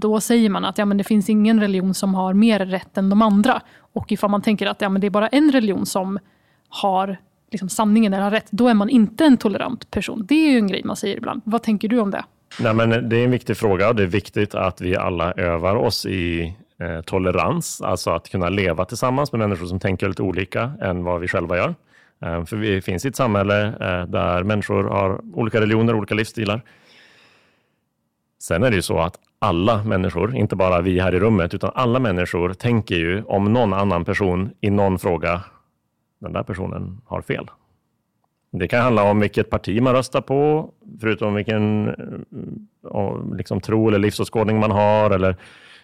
då 0.00 0.20
säger 0.20 0.50
man 0.50 0.64
att 0.64 0.78
ja, 0.78 0.84
men 0.84 0.96
det 0.96 1.04
finns 1.04 1.30
ingen 1.30 1.60
religion 1.60 1.94
som 1.94 2.14
har 2.14 2.34
mer 2.34 2.58
rätt 2.58 2.98
än 2.98 3.10
de 3.10 3.22
andra. 3.22 3.60
Och 3.92 4.12
ifall 4.12 4.30
man 4.30 4.42
tänker 4.42 4.66
att 4.66 4.80
ja, 4.80 4.88
men 4.88 5.00
det 5.00 5.06
är 5.06 5.10
bara 5.10 5.28
en 5.28 5.52
religion 5.52 5.86
som 5.86 6.18
har 6.68 7.16
liksom, 7.50 7.68
sanningen 7.68 8.12
eller 8.12 8.24
har 8.24 8.30
rätt, 8.30 8.46
då 8.50 8.68
är 8.68 8.74
man 8.74 8.88
inte 8.88 9.24
en 9.24 9.36
tolerant 9.36 9.90
person. 9.90 10.26
Det 10.28 10.34
är 10.34 10.50
ju 10.50 10.58
en 10.58 10.66
grej 10.66 10.82
man 10.84 10.96
säger 10.96 11.16
ibland. 11.16 11.42
Vad 11.44 11.62
tänker 11.62 11.88
du 11.88 11.98
om 11.98 12.10
det? 12.10 12.24
Nej, 12.60 12.74
men 12.74 13.08
det 13.08 13.16
är 13.16 13.24
en 13.24 13.30
viktig 13.30 13.56
fråga. 13.56 13.88
och 13.88 13.96
Det 13.96 14.02
är 14.02 14.06
viktigt 14.06 14.54
att 14.54 14.80
vi 14.80 14.96
alla 14.96 15.32
övar 15.32 15.76
oss 15.76 16.06
i 16.06 16.56
eh, 16.80 17.00
tolerans, 17.00 17.80
alltså 17.80 18.10
att 18.10 18.28
kunna 18.28 18.48
leva 18.48 18.84
tillsammans 18.84 19.32
med 19.32 19.38
människor 19.38 19.66
som 19.66 19.80
tänker 19.80 20.08
lite 20.08 20.22
olika 20.22 20.72
än 20.80 21.04
vad 21.04 21.20
vi 21.20 21.28
själva 21.28 21.56
gör. 21.56 21.74
Eh, 22.22 22.44
för 22.44 22.56
vi 22.56 22.80
finns 22.80 23.04
i 23.04 23.08
ett 23.08 23.16
samhälle 23.16 23.66
eh, 23.66 24.06
där 24.06 24.42
människor 24.42 24.84
har 24.84 25.20
olika 25.34 25.60
religioner, 25.60 25.94
olika 25.94 26.14
livsstilar. 26.14 26.62
Sen 28.42 28.62
är 28.62 28.70
det 28.70 28.76
ju 28.76 28.82
så 28.82 28.98
att 28.98 29.18
alla 29.42 29.84
människor, 29.84 30.36
inte 30.36 30.56
bara 30.56 30.80
vi 30.80 31.00
här 31.00 31.14
i 31.14 31.20
rummet, 31.20 31.54
utan 31.54 31.70
alla 31.74 31.98
människor 31.98 32.52
tänker 32.52 32.94
ju 32.94 33.22
om 33.22 33.52
någon 33.52 33.72
annan 33.72 34.04
person 34.04 34.50
i 34.60 34.70
någon 34.70 34.98
fråga, 34.98 35.40
den 36.20 36.32
där 36.32 36.42
personen 36.42 37.00
har 37.06 37.22
fel. 37.22 37.50
Det 38.52 38.68
kan 38.68 38.82
handla 38.82 39.02
om 39.02 39.20
vilket 39.20 39.50
parti 39.50 39.82
man 39.82 39.92
röstar 39.94 40.20
på, 40.20 40.70
förutom 41.00 41.34
vilken 41.34 41.88
eh, 42.88 43.36
liksom, 43.36 43.60
tro 43.60 43.88
eller 43.88 43.98
livsåskådning 43.98 44.60
man 44.60 44.70
har, 44.70 45.10
eller 45.10 45.36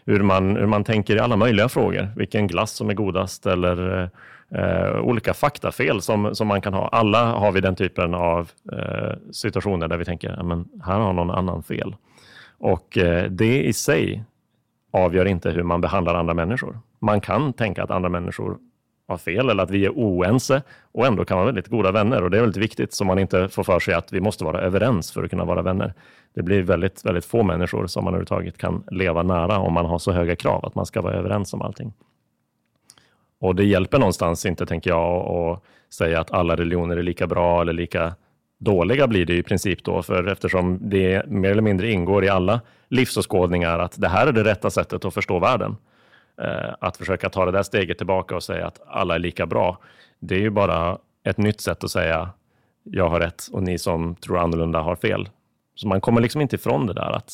hur 0.05 0.23
man, 0.23 0.57
hur 0.57 0.67
man 0.67 0.85
tänker 0.85 1.17
i 1.17 1.21
alla 1.21 1.37
möjliga 1.37 1.69
frågor. 1.69 2.09
Vilken 2.17 2.47
glass 2.47 2.71
som 2.71 2.91
är 2.91 2.95
godast, 2.95 3.47
eller 3.47 4.11
eh, 4.55 5.01
olika 5.01 5.35
faktafel 5.35 6.03
som, 6.03 6.35
som 6.35 6.49
man 6.49 6.61
kan 6.61 6.75
ha. 6.75 6.89
Alla 6.89 7.25
har 7.25 7.53
vi 7.53 7.61
den 7.61 7.77
typen 7.77 8.15
av 8.15 8.51
eh, 8.73 9.17
situationer 9.33 9.89
där 9.89 9.97
vi 9.97 10.05
tänker, 10.05 10.29
här 10.85 10.99
har 10.99 11.13
någon 11.13 11.31
annan 11.31 11.63
fel. 11.63 11.95
Och 12.59 12.99
eh, 12.99 13.31
det 13.31 13.63
i 13.63 13.73
sig 13.73 14.25
avgör 14.91 15.25
inte 15.25 15.51
hur 15.51 15.63
man 15.63 15.81
behandlar 15.81 16.15
andra 16.15 16.35
människor. 16.35 16.79
Man 16.99 17.21
kan 17.21 17.53
tänka 17.53 17.83
att 17.83 17.91
andra 17.91 18.09
människor 18.09 18.59
har 19.09 19.19
fel 19.19 19.51
eller 19.51 19.63
att 19.63 19.71
vi 19.71 19.85
är 19.85 19.91
oense 19.91 20.63
och 20.93 21.07
ändå 21.07 21.25
kan 21.25 21.37
vara 21.37 21.47
väldigt 21.47 21.69
goda 21.69 21.93
vänner. 21.93 22.23
Och 22.23 22.31
Det 22.31 22.37
är 22.37 22.41
väldigt 22.41 22.63
viktigt 22.63 22.93
så 22.93 23.05
man 23.05 23.19
inte 23.19 23.49
får 23.49 23.65
för 23.65 23.81
sig 23.81 23.95
att 23.95 24.13
vi 24.13 24.21
måste 24.21 24.45
vara 24.45 24.61
överens 24.61 25.13
för 25.13 25.25
att 25.25 25.31
kunna 25.31 25.45
vara 25.45 25.63
vänner. 25.63 25.95
Det 26.35 26.43
blir 26.43 26.63
väldigt, 26.63 27.05
väldigt 27.05 27.25
få 27.25 27.43
människor 27.43 27.87
som 27.87 28.05
man 28.05 28.15
överhuvudtaget 28.15 28.59
kan 28.59 28.85
leva 28.91 29.23
nära 29.23 29.59
om 29.59 29.73
man 29.73 29.87
har 29.87 29.99
så 29.99 30.13
höga 30.13 30.37
krav 30.37 30.65
att 30.65 30.75
man 30.75 30.87
ska 30.87 31.03
vara 31.03 31.15
överens 31.15 31.55
om 31.55 31.63
allting. 31.63 31.93
Och 33.41 33.55
det 33.55 33.65
hjälper 33.65 33.99
någonstans 33.99 34.47
inte, 34.47 34.67
tänker 34.67 34.91
jag, 34.91 35.27
att 35.27 35.63
säga 35.95 36.21
att 36.21 36.31
alla 36.31 36.57
religioner 36.57 36.97
är 36.97 37.03
lika 37.03 37.27
bra 37.27 37.61
eller 37.61 37.73
lika 37.73 38.15
dåliga 38.59 39.07
blir 39.07 39.27
det 39.27 39.37
i 39.37 39.43
princip 39.43 39.85
då, 39.85 40.03
för 40.03 40.27
eftersom 40.27 40.79
det 40.81 41.27
mer 41.27 41.51
eller 41.51 41.63
mindre 41.63 41.91
ingår 41.91 42.25
i 42.25 42.29
alla 42.29 42.61
livsåskådningar 42.89 43.79
att 43.79 44.01
det 44.01 44.09
här 44.09 44.27
är 44.27 44.33
det 44.33 44.45
rätta 44.45 44.71
sättet 44.71 45.05
att 45.05 45.15
förstå 45.15 45.39
världen. 45.39 45.77
Eh, 46.43 46.75
att 46.81 46.97
försöka 46.97 47.31
ta 47.31 47.45
det 47.45 47.53
där 47.53 47.63
steget 47.63 47.99
tillbaka 47.99 48.37
och 48.37 48.43
säga 48.43 48.67
att 48.67 48.81
alla 48.87 49.15
är 49.15 49.19
lika 49.19 49.47
bra, 49.47 49.79
det 50.19 50.35
är 50.35 50.41
ju 50.41 50.51
bara 50.51 50.99
ett 51.25 51.39
nytt 51.39 51.61
sätt 51.61 51.85
att 51.85 51.91
säga 51.91 52.31
jag 52.83 53.09
har 53.09 53.21
rätt 53.21 53.49
och 53.53 53.63
ni 53.63 53.79
som 53.79 54.15
tror 54.15 54.39
annorlunda 54.39 54.81
har 54.81 54.97
fel. 54.97 55.29
Så 55.75 55.89
man 55.89 56.01
kommer 56.01 56.21
liksom 56.21 56.41
inte 56.41 56.57
ifrån 56.57 56.87
det 56.87 56.93
där 56.93 57.13
att 57.13 57.33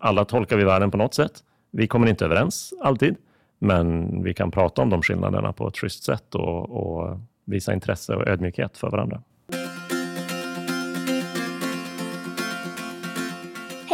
alla 0.00 0.24
tolkar 0.24 0.56
vi 0.56 0.64
världen 0.64 0.90
på 0.90 0.96
något 0.96 1.14
sätt. 1.14 1.32
Vi 1.70 1.86
kommer 1.86 2.06
inte 2.06 2.24
överens 2.24 2.74
alltid, 2.80 3.16
men 3.58 4.22
vi 4.22 4.34
kan 4.34 4.50
prata 4.50 4.82
om 4.82 4.90
de 4.90 5.02
skillnaderna 5.02 5.52
på 5.52 5.68
ett 5.68 5.78
schysst 5.78 6.04
sätt 6.04 6.34
och, 6.34 6.70
och 6.70 7.18
visa 7.44 7.74
intresse 7.74 8.14
och 8.14 8.28
ödmjukhet 8.28 8.78
för 8.78 8.90
varandra. 8.90 9.22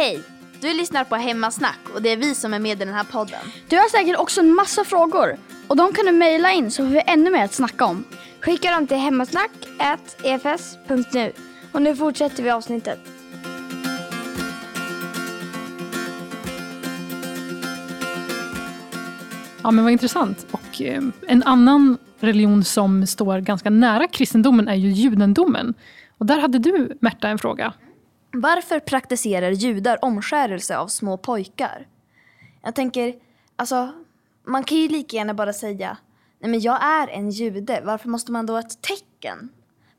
Hej! 0.01 0.23
Du 0.61 0.73
lyssnar 0.73 1.03
på 1.03 1.15
Hemmasnack 1.15 1.79
och 1.95 2.01
det 2.01 2.09
är 2.09 2.17
vi 2.17 2.35
som 2.35 2.53
är 2.53 2.59
med 2.59 2.81
i 2.81 2.85
den 2.85 2.93
här 2.93 3.03
podden. 3.03 3.39
Du 3.69 3.75
har 3.75 3.89
säkert 3.89 4.19
också 4.19 4.41
en 4.41 4.55
massa 4.55 4.83
frågor 4.83 5.37
och 5.67 5.75
de 5.75 5.93
kan 5.93 6.05
du 6.05 6.11
mejla 6.11 6.51
in 6.51 6.71
så 6.71 6.83
får 6.83 6.89
vi 6.91 7.03
ännu 7.07 7.31
mer 7.31 7.45
att 7.45 7.53
snacka 7.53 7.85
om. 7.85 8.03
Skicka 8.41 8.71
dem 8.71 8.87
till 8.87 8.97
hemmasnack.efs.nu. 8.97 11.31
Och 11.71 11.81
nu 11.81 11.95
fortsätter 11.95 12.43
vi 12.43 12.49
avsnittet. 12.49 12.99
Ja, 19.63 19.71
men 19.71 19.83
vad 19.83 19.91
intressant. 19.91 20.47
Och 20.51 20.81
eh, 20.81 21.01
en 21.27 21.43
annan 21.43 21.97
religion 22.19 22.63
som 22.63 23.07
står 23.07 23.39
ganska 23.39 23.69
nära 23.69 24.07
kristendomen 24.07 24.67
är 24.67 24.75
ju 24.75 24.89
judendomen. 24.89 25.73
Och 26.17 26.25
där 26.25 26.39
hade 26.39 26.59
du, 26.59 26.97
Märta, 27.01 27.27
en 27.27 27.37
fråga. 27.37 27.73
Varför 28.33 28.79
praktiserar 28.79 29.51
judar 29.51 29.99
omskärelse 30.01 30.77
av 30.77 30.87
små 30.87 31.17
pojkar? 31.17 31.87
Jag 32.61 32.75
tänker, 32.75 33.15
alltså, 33.55 33.91
man 34.43 34.63
kan 34.63 34.77
ju 34.77 34.87
lika 34.87 35.17
gärna 35.17 35.33
bara 35.33 35.53
säga 35.53 35.97
Nej 36.41 36.51
men 36.51 36.59
jag 36.59 36.83
är 36.83 37.07
en 37.07 37.29
jude, 37.29 37.81
varför 37.85 38.09
måste 38.09 38.31
man 38.31 38.45
då 38.45 38.53
ha 38.53 38.59
ett 38.59 38.81
tecken 38.81 39.49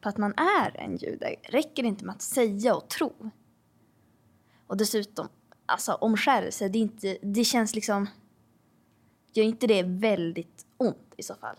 på 0.00 0.08
att 0.08 0.18
man 0.18 0.34
är 0.36 0.80
en 0.80 0.96
jude? 0.96 1.34
Räcker 1.42 1.82
det 1.82 1.88
inte 1.88 2.04
med 2.04 2.14
att 2.14 2.22
säga 2.22 2.74
och 2.74 2.88
tro? 2.88 3.30
Och 4.66 4.76
dessutom, 4.76 5.28
alltså 5.66 5.92
omskärelse, 5.92 6.68
det, 6.68 6.78
är 6.78 6.82
inte, 6.82 7.18
det 7.22 7.44
känns 7.44 7.74
liksom... 7.74 8.08
Gör 9.32 9.44
inte 9.44 9.66
det 9.66 9.82
väldigt 9.82 10.66
ont 10.76 11.14
i 11.16 11.22
så 11.22 11.34
fall? 11.34 11.56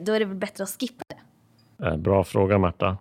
Då 0.00 0.12
är 0.12 0.20
det 0.20 0.24
väl 0.24 0.36
bättre 0.36 0.64
att 0.64 0.80
skippa 0.80 1.04
det? 1.08 1.86
Eh, 1.86 1.96
bra 1.96 2.24
fråga 2.24 2.58
Marta. 2.58 2.98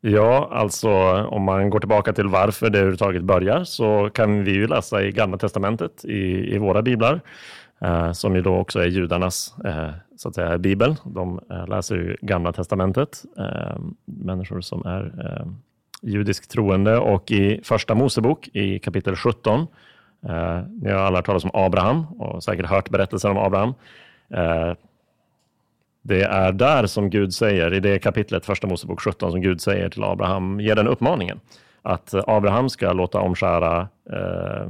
Ja, 0.00 0.48
alltså 0.52 0.90
om 1.30 1.42
man 1.42 1.70
går 1.70 1.80
tillbaka 1.80 2.12
till 2.12 2.28
varför 2.28 2.70
det 2.70 2.78
överhuvudtaget 2.78 3.22
börjar 3.22 3.64
så 3.64 4.10
kan 4.14 4.44
vi 4.44 4.52
ju 4.52 4.66
läsa 4.66 5.02
i 5.02 5.12
Gamla 5.12 5.38
Testamentet 5.38 6.04
i, 6.04 6.54
i 6.54 6.58
våra 6.58 6.82
biblar, 6.82 7.20
eh, 7.80 8.12
som 8.12 8.36
ju 8.36 8.42
då 8.42 8.56
också 8.56 8.80
är 8.80 8.86
judarnas 8.86 9.54
eh, 9.64 9.90
så 10.16 10.28
att 10.28 10.34
säga, 10.34 10.58
bibel. 10.58 10.96
De 11.04 11.40
eh, 11.50 11.68
läser 11.68 11.94
ju 11.94 12.16
Gamla 12.20 12.52
Testamentet, 12.52 13.24
eh, 13.38 13.78
människor 14.04 14.60
som 14.60 14.86
är 14.86 15.12
eh, 15.24 15.46
judiskt 16.02 16.50
troende 16.50 16.98
och 16.98 17.30
i 17.30 17.60
Första 17.64 17.94
Mosebok 17.94 18.48
i 18.52 18.78
kapitel 18.78 19.16
17, 19.16 19.60
eh, 20.28 20.60
ni 20.82 20.90
har 20.90 20.98
alla 20.98 21.18
hört 21.18 21.26
talas 21.26 21.44
om 21.44 21.50
Abraham 21.54 22.06
och 22.06 22.44
säkert 22.44 22.66
hört 22.66 22.90
berättelsen 22.90 23.30
om 23.30 23.38
Abraham. 23.38 23.74
Eh, 24.34 24.74
det 26.08 26.22
är 26.22 26.52
där 26.52 26.86
som 26.86 27.10
Gud 27.10 27.34
säger, 27.34 27.74
i 27.74 27.80
det 27.80 27.98
kapitlet, 27.98 28.46
första 28.46 28.66
Mosebok 28.66 29.00
17, 29.00 29.30
som 29.30 29.40
Gud 29.40 29.60
säger 29.60 29.88
till 29.88 30.04
Abraham, 30.04 30.60
ger 30.60 30.74
den 30.74 30.88
uppmaningen 30.88 31.40
att 31.82 32.14
eh, 32.14 32.24
Abraham 32.26 32.68
ska 32.68 32.92
låta 32.92 33.20
omskära, 33.20 33.88
eh, 34.10 34.68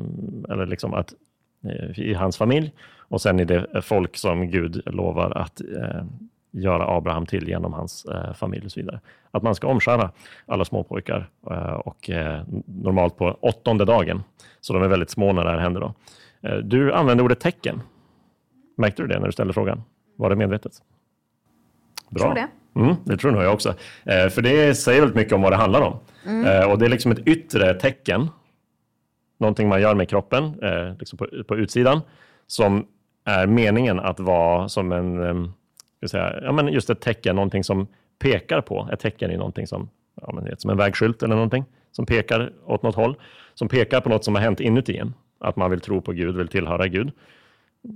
eller 0.49 0.67
liksom 0.67 0.95
att 0.95 1.15
eh, 1.65 2.01
i 2.01 2.15
hans 2.15 2.37
familj 2.37 2.73
och 3.09 3.21
sen 3.21 3.41
i 3.41 3.45
det 3.45 3.83
folk 3.83 4.17
som 4.17 4.51
Gud 4.51 4.83
lovar 4.87 5.31
att 5.31 5.61
eh, 5.61 6.05
göra 6.51 6.97
Abraham 6.97 7.27
till 7.27 7.49
genom 7.49 7.73
hans 7.73 8.05
eh, 8.05 8.33
familj 8.35 8.65
och 8.65 8.73
så 8.73 8.81
vidare. 8.81 9.01
Att 9.31 9.43
man 9.43 9.55
ska 9.55 9.67
omskära 9.67 10.11
alla 10.47 10.65
småpojkar 10.65 11.29
eh, 11.51 11.73
och 11.73 12.11
eh, 12.11 12.43
normalt 12.67 13.17
på 13.17 13.39
åttonde 13.41 13.85
dagen. 13.85 14.23
Så 14.61 14.73
de 14.73 14.83
är 14.83 14.89
väldigt 14.89 15.11
små 15.11 15.33
när 15.33 15.45
det 15.45 15.51
här 15.51 15.59
händer. 15.59 15.81
Då. 15.81 15.95
Eh, 16.49 16.57
du 16.57 16.93
använde 16.93 17.23
ordet 17.23 17.41
tecken. 17.41 17.81
Märkte 18.77 19.03
du 19.03 19.09
det 19.09 19.19
när 19.19 19.27
du 19.27 19.33
ställde 19.33 19.55
frågan? 19.55 19.83
Var 20.17 20.31
det 20.31 20.37
medvetet? 20.37 20.73
Bra. 22.11 22.23
Tror 22.23 22.35
det. 22.35 22.49
Mm, 22.81 22.97
det 23.05 23.17
tror 23.17 23.31
nog 23.31 23.43
jag 23.43 23.53
också. 23.53 23.75
Eh, 24.05 24.29
för 24.29 24.43
det 24.43 24.75
säger 24.75 25.01
väldigt 25.01 25.17
mycket 25.17 25.33
om 25.33 25.43
vad 25.43 25.53
det 25.53 25.57
handlar 25.57 25.81
om. 25.81 25.99
Eh, 26.47 26.71
och 26.71 26.79
det 26.79 26.85
är 26.85 26.89
liksom 26.89 27.13
ett 27.13 27.29
yttre 27.29 27.75
tecken, 27.75 28.29
någonting 29.39 29.69
man 29.69 29.81
gör 29.81 29.95
med 29.95 30.09
kroppen, 30.09 30.45
eh, 30.63 30.99
liksom 30.99 31.19
på, 31.19 31.27
på 31.49 31.57
utsidan, 31.57 32.01
som 32.47 32.87
är 33.25 33.47
meningen 33.47 34.01
att 34.01 34.21
vara 34.21 34.69
som 34.69 34.93
en, 34.93 35.23
eh, 36.03 36.07
säga, 36.09 36.41
ja, 36.43 36.53
men 36.53 36.69
just 36.69 36.91
ett 36.91 37.01
tecken, 37.01 37.37
någonting 37.37 37.65
som 37.65 37.87
pekar 38.19 38.61
på. 38.61 38.89
Ett 38.93 39.01
tecken 39.01 39.31
är 39.31 39.37
någonting 39.37 39.67
som, 39.67 39.89
ja, 40.21 40.33
men, 40.33 40.57
som 40.59 40.71
en 40.71 40.77
vägskylt 40.77 41.23
eller 41.23 41.35
någonting, 41.35 41.65
som 41.93 42.07
pekar 42.07 42.53
åt 42.67 42.83
något 42.83 42.95
håll, 42.95 43.17
som 43.55 43.69
pekar 43.69 44.01
på 44.01 44.09
något 44.09 44.25
som 44.25 44.35
har 44.35 44.43
hänt 44.43 44.61
inuti 44.61 44.99
en. 44.99 45.15
Att 45.41 45.57
man 45.57 45.71
vill 45.71 45.81
tro 45.81 46.01
på 46.01 46.13
Gud, 46.13 46.37
vill 46.37 46.49
tillhöra 46.49 46.87
Gud. 46.87 47.11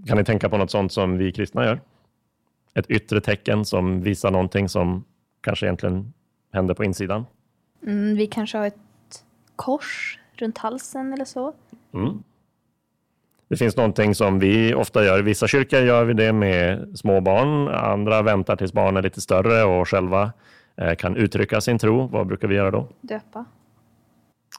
Kan 0.09 0.19
ni 0.19 0.25
tänka 0.25 0.49
på 0.49 0.57
något 0.57 0.71
sånt 0.71 0.93
som 0.93 1.19
vi 1.19 1.33
kristna 1.33 1.65
gör? 1.65 1.81
Ett 2.75 2.91
yttre 2.91 3.21
tecken 3.21 3.65
som 3.65 4.03
visar 4.03 4.31
någonting 4.31 4.69
som 4.69 5.05
kanske 5.41 5.67
egentligen 5.67 6.13
händer 6.53 6.75
på 6.75 6.85
insidan. 6.85 7.25
Mm, 7.87 8.17
vi 8.17 8.27
kanske 8.27 8.59
har 8.59 8.67
ett 8.67 9.25
kors 9.57 10.19
runt 10.37 10.59
halsen 10.59 11.13
eller 11.13 11.25
så. 11.25 11.53
Mm. 11.95 12.23
Det 13.49 13.57
finns 13.57 13.77
någonting 13.77 14.15
som 14.15 14.39
vi 14.39 14.75
ofta 14.75 15.05
gör. 15.05 15.19
I 15.19 15.23
vissa 15.23 15.49
kyrkor 15.49 15.81
gör 15.81 16.05
vi 16.05 16.15
det 16.15 16.33
med 16.33 16.89
små 16.99 17.21
barn. 17.21 17.69
Andra 17.69 18.23
väntar 18.23 18.57
tills 18.57 18.73
barnen 18.73 18.97
är 18.97 19.03
lite 19.03 19.21
större 19.21 19.65
och 19.65 19.89
själva 19.89 20.33
eh, 20.77 20.95
kan 20.95 21.17
uttrycka 21.17 21.61
sin 21.61 21.79
tro. 21.79 22.07
Vad 22.07 22.27
brukar 22.27 22.49
vi 22.49 22.55
göra 22.55 22.71
då? 22.71 22.89
Döpa. 23.01 23.45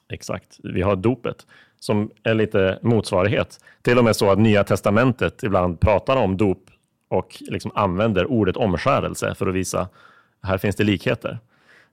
Exakt. 0.09 0.59
Vi 0.63 0.81
har 0.81 0.95
dopet 0.95 1.47
som 1.79 2.11
är 2.23 2.33
lite 2.33 2.79
motsvarighet. 2.81 3.59
Till 3.81 3.97
och 3.97 4.03
med 4.03 4.15
så 4.15 4.31
att 4.31 4.39
Nya 4.39 4.63
Testamentet 4.63 5.43
ibland 5.43 5.79
pratar 5.79 6.17
om 6.17 6.37
dop 6.37 6.69
och 7.13 7.37
liksom 7.39 7.71
använder 7.75 8.25
ordet 8.25 8.57
omskärelse 8.57 9.35
för 9.35 9.47
att 9.47 9.55
visa 9.55 9.87
här 10.43 10.57
finns 10.57 10.75
det 10.75 10.83
likheter. 10.83 11.39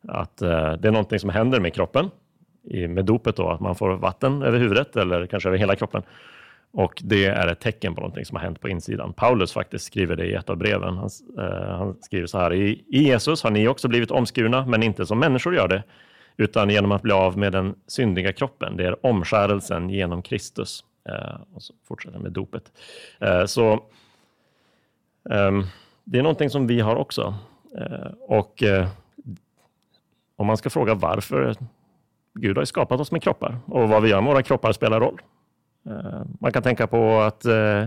Att 0.09 0.43
eh, 0.43 0.73
det 0.73 0.89
är 0.89 0.93
någonting 0.93 1.19
som 1.19 1.31
händer 1.31 1.61
med 1.61 1.75
kroppen 1.75 2.11
i, 2.65 2.89
med 2.89 3.05
dopet 3.05 3.37
då, 3.37 3.49
att 3.49 3.61
man 3.61 3.75
får 3.75 3.91
vatten 3.91 4.43
över 4.43 4.59
huvudet 4.59 4.97
eller 4.97 5.27
kanske 5.27 5.49
över 5.49 5.59
hela 5.59 5.77
kroppen. 5.77 6.03
Och 6.73 7.03
det 7.05 7.25
är 7.25 7.49
ett 7.49 7.61
tecken 7.61 7.95
på 7.95 8.01
någonting 8.01 8.25
som 8.25 8.37
har 8.37 8.43
hänt 8.43 8.61
på 8.61 8.69
insidan. 8.69 9.13
Paulus 9.13 9.53
faktiskt 9.53 9.85
skriver 9.85 10.17
det 10.17 10.27
i 10.27 10.35
ett 10.35 10.51
av 10.51 10.57
breven. 10.57 10.97
Han, 10.97 11.11
eh, 11.39 11.77
han 11.77 11.97
skriver 12.01 12.27
så 12.27 12.39
här, 12.39 12.53
I, 12.53 12.85
i 12.89 13.03
Jesus 13.03 13.43
har 13.43 13.51
ni 13.51 13.69
också 13.69 13.89
blivit 13.89 14.11
omskurna, 14.11 14.67
men 14.67 14.83
inte 14.83 15.07
som 15.07 15.19
människor 15.19 15.55
gör 15.55 15.69
det, 15.69 15.83
utan 16.37 16.71
genom 16.71 16.93
att 16.93 17.03
bli 17.03 17.13
av 17.13 17.39
med 17.39 17.53
den 17.53 17.75
syndiga 17.87 18.33
kroppen. 18.33 18.77
Det 18.77 18.87
är 18.87 19.07
omskärelsen 19.07 19.91
genom 19.91 20.23
Kristus. 20.23 20.85
Eh, 21.09 21.41
och 21.55 21.63
så 21.63 21.75
fortsätter 21.89 22.15
han 22.15 22.23
med 22.23 22.33
dopet. 22.33 22.73
Eh, 23.21 23.45
så 23.45 23.83
Ehm, 25.31 25.65
det 26.05 26.19
är 26.19 26.23
någonting 26.23 26.51
som 26.51 26.67
vi 26.67 26.81
har 26.81 26.97
också. 26.97 27.35
Eh, 27.79 28.13
och 28.21 28.63
eh, 28.63 28.89
om 30.37 30.47
man 30.47 30.57
ska 30.57 30.71
fråga 30.71 30.95
varför, 30.95 31.55
Gud 32.35 32.57
har 32.57 32.63
ju 32.63 32.67
skapat 32.67 33.01
oss 33.01 33.13
med 33.13 33.23
kroppar 33.23 33.59
och 33.67 33.89
vad 33.89 34.03
vi 34.03 34.09
gör 34.09 34.21
med 34.21 34.33
våra 34.33 34.43
kroppar 34.43 34.73
spelar 34.73 35.01
roll. 35.01 35.21
Ehm, 35.87 36.37
man 36.41 36.53
kan 36.53 36.63
tänka 36.63 36.87
på 36.87 37.21
att 37.21 37.45
eh, 37.45 37.87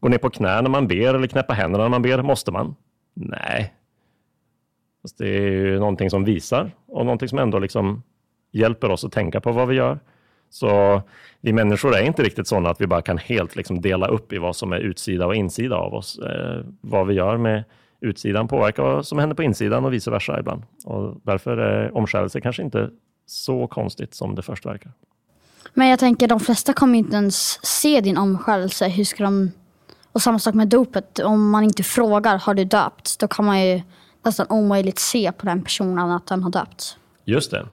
gå 0.00 0.08
ner 0.08 0.18
på 0.18 0.30
knä 0.30 0.62
när 0.62 0.70
man 0.70 0.88
ber 0.88 1.14
eller 1.14 1.26
knäppa 1.26 1.54
händerna 1.54 1.84
när 1.84 1.90
man 1.90 2.02
ber. 2.02 2.22
Måste 2.22 2.52
man? 2.52 2.74
Nej. 3.14 3.74
Fast 5.02 5.18
det 5.18 5.28
är 5.28 5.50
ju 5.50 5.78
någonting 5.78 6.10
som 6.10 6.24
visar 6.24 6.70
och 6.86 7.04
någonting 7.04 7.28
som 7.28 7.38
ändå 7.38 7.58
liksom 7.58 8.02
hjälper 8.52 8.90
oss 8.90 9.04
att 9.04 9.12
tänka 9.12 9.40
på 9.40 9.52
vad 9.52 9.68
vi 9.68 9.74
gör. 9.74 9.98
Så 10.50 11.02
vi 11.40 11.52
människor 11.52 11.96
är 11.96 12.02
inte 12.02 12.22
riktigt 12.22 12.48
sådana 12.48 12.70
att 12.70 12.80
vi 12.80 12.86
bara 12.86 13.02
kan 13.02 13.18
helt 13.18 13.56
liksom 13.56 13.80
dela 13.80 14.06
upp 14.06 14.32
i 14.32 14.38
vad 14.38 14.56
som 14.56 14.72
är 14.72 14.78
utsida 14.78 15.26
och 15.26 15.34
insida 15.34 15.76
av 15.76 15.94
oss. 15.94 16.18
Eh, 16.18 16.64
vad 16.80 17.06
vi 17.06 17.14
gör 17.14 17.36
med 17.36 17.64
utsidan 18.00 18.48
påverkar 18.48 18.82
vad 18.82 19.06
som 19.06 19.18
händer 19.18 19.36
på 19.36 19.42
insidan 19.42 19.84
och 19.84 19.92
vice 19.92 20.10
versa 20.10 20.40
ibland. 20.40 20.62
Och 20.84 21.20
därför 21.22 21.56
är 21.56 21.96
omskärelse 21.96 22.40
kanske 22.40 22.62
inte 22.62 22.90
så 23.26 23.66
konstigt 23.66 24.14
som 24.14 24.34
det 24.34 24.42
först 24.42 24.66
verkar. 24.66 24.92
Men 25.74 25.88
jag 25.88 25.98
tänker 25.98 26.28
de 26.28 26.40
flesta 26.40 26.72
kommer 26.72 26.98
inte 26.98 27.16
ens 27.16 27.66
se 27.66 28.00
din 28.00 28.16
omskärelse. 28.16 28.88
Hur 28.88 29.04
ska 29.04 29.24
de... 29.24 29.50
Och 30.12 30.22
samma 30.22 30.38
sak 30.38 30.54
med 30.54 30.68
dopet. 30.68 31.18
Om 31.18 31.50
man 31.50 31.64
inte 31.64 31.82
frågar 31.82 32.38
har 32.38 32.54
du 32.54 32.64
döpts, 32.64 33.16
då 33.16 33.28
kan 33.28 33.44
man 33.44 33.66
ju 33.66 33.82
nästan 34.24 34.46
omöjligt 34.48 34.98
se 34.98 35.32
på 35.32 35.46
den 35.46 35.62
personen 35.62 36.10
att 36.10 36.26
den 36.26 36.42
har 36.42 36.50
döpts. 36.50 36.96
Just 37.24 37.50
det. 37.50 37.66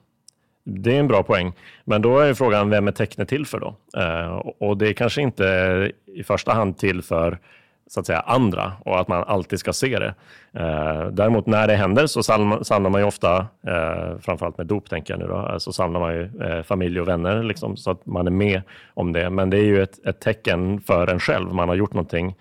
Det 0.70 0.96
är 0.96 1.00
en 1.00 1.08
bra 1.08 1.22
poäng. 1.22 1.52
Men 1.84 2.02
då 2.02 2.18
är 2.18 2.34
frågan, 2.34 2.70
vem 2.70 2.88
är 2.88 2.92
tecknet 2.92 3.28
till 3.28 3.46
för 3.46 3.60
då? 3.60 3.74
Eh, 4.00 4.36
och 4.36 4.76
det 4.76 4.88
är 4.88 4.92
kanske 4.92 5.22
inte 5.22 5.92
i 6.06 6.22
första 6.24 6.52
hand 6.52 6.78
till 6.78 7.02
för 7.02 7.38
så 7.86 8.00
att 8.00 8.06
säga 8.06 8.20
andra 8.20 8.72
och 8.84 9.00
att 9.00 9.08
man 9.08 9.24
alltid 9.24 9.58
ska 9.58 9.72
se 9.72 9.98
det. 9.98 10.14
Eh, 10.52 11.06
däremot 11.06 11.46
när 11.46 11.66
det 11.66 11.74
händer 11.74 12.06
så 12.06 12.22
samlar, 12.22 12.90
man 12.90 13.00
ju 13.00 13.06
ofta, 13.06 13.46
eh, 13.66 14.18
framförallt 14.20 14.58
med 14.58 14.66
dop 14.66 14.90
tänker 14.90 15.14
jag 15.14 15.20
nu 15.20 15.26
då, 15.26 15.48
eh, 15.52 15.58
så 15.58 15.72
samlar 15.72 16.00
man 16.00 16.14
ju 16.14 16.30
eh, 16.42 16.62
familj 16.62 17.00
och 17.00 17.08
vänner 17.08 17.42
liksom, 17.42 17.76
så 17.76 17.90
att 17.90 18.06
man 18.06 18.26
är 18.26 18.30
med 18.30 18.62
om 18.94 19.12
det. 19.12 19.30
Men 19.30 19.50
det 19.50 19.58
är 19.58 19.64
ju 19.64 19.82
ett, 19.82 20.06
ett 20.06 20.20
tecken 20.20 20.80
för 20.80 21.06
en 21.06 21.20
själv. 21.20 21.54
Man 21.54 21.68
har 21.68 21.76
gjort 21.76 21.92
någonting 21.92 22.34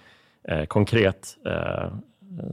eh, 0.48 0.66
konkret 0.66 1.38
eh, 1.46 1.92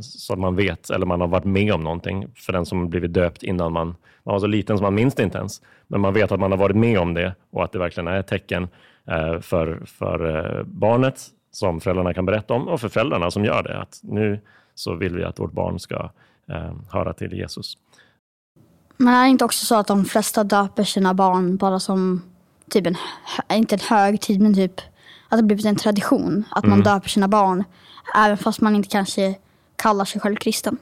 så 0.01 0.33
att 0.33 0.39
man 0.39 0.57
vet, 0.57 0.91
eller 0.91 1.07
man 1.07 1.21
har 1.21 1.29
varit 1.29 1.45
med 1.45 1.73
om 1.73 1.85
någonting. 1.85 2.27
För 2.35 2.53
den 2.53 2.67
som 2.67 2.89
blivit 2.89 3.13
döpt 3.13 3.43
innan 3.43 3.73
man, 3.73 3.87
man 4.23 4.33
var 4.33 4.39
så 4.39 4.47
liten 4.47 4.79
så 4.79 4.85
man 4.85 4.95
minns 4.95 5.15
det 5.15 5.23
inte 5.23 5.39
ens. 5.39 5.63
Men 5.87 6.01
man 6.01 6.15
vet 6.15 6.33
att 6.33 6.41
man 6.41 6.51
har 6.51 6.59
varit 6.59 6.77
med 6.77 6.99
om 6.99 7.15
det 7.15 7.35
och 7.51 7.65
att 7.65 7.73
det 7.73 7.79
verkligen 7.79 8.09
är 8.09 8.21
ett 8.21 8.27
tecken 8.27 8.69
eh, 9.07 9.41
för, 9.41 9.83
för 9.87 10.63
barnet 10.67 11.21
som 11.51 11.81
föräldrarna 11.81 12.15
kan 12.15 12.27
berätta 12.27 12.55
om 12.55 12.69
och 12.69 12.81
för 12.81 12.89
föräldrarna 12.89 13.31
som 13.31 13.45
gör 13.45 13.63
det. 13.63 13.79
Att 13.79 14.01
nu 14.03 14.41
så 14.75 14.95
vill 14.95 15.17
vi 15.17 15.25
att 15.25 15.39
vårt 15.39 15.53
barn 15.53 15.79
ska 15.79 16.11
höra 16.91 17.13
till 17.13 17.33
Jesus. 17.33 17.79
Men 18.97 19.15
är 19.15 19.23
det 19.23 19.29
inte 19.29 19.45
också 19.45 19.67
så 19.67 19.75
att 19.75 19.87
de 19.87 20.05
flesta 20.05 20.45
döper 20.45 20.85
sina 20.85 21.15
barn 21.15 21.57
bara 21.57 21.81
som 21.81 22.23
typ 22.71 22.87
en, 22.87 22.97
inte 23.53 23.75
en 23.75 23.81
högtid, 23.81 24.41
men 24.41 24.55
typ 24.55 24.81
att 25.29 25.39
det 25.39 25.43
blivit 25.43 25.67
en 25.67 25.77
tradition 25.77 26.45
att 26.51 26.65
man 26.65 26.73
mm. 26.73 26.85
döper 26.85 27.09
sina 27.09 27.29
barn 27.29 27.65
även 28.15 28.37
fast 28.37 28.61
man 28.61 28.77
inte 28.77 28.89
kanske 28.89 29.35
kallar 29.77 30.05
sig 30.05 30.21
själv 30.21 30.37
kristen? 30.37 30.77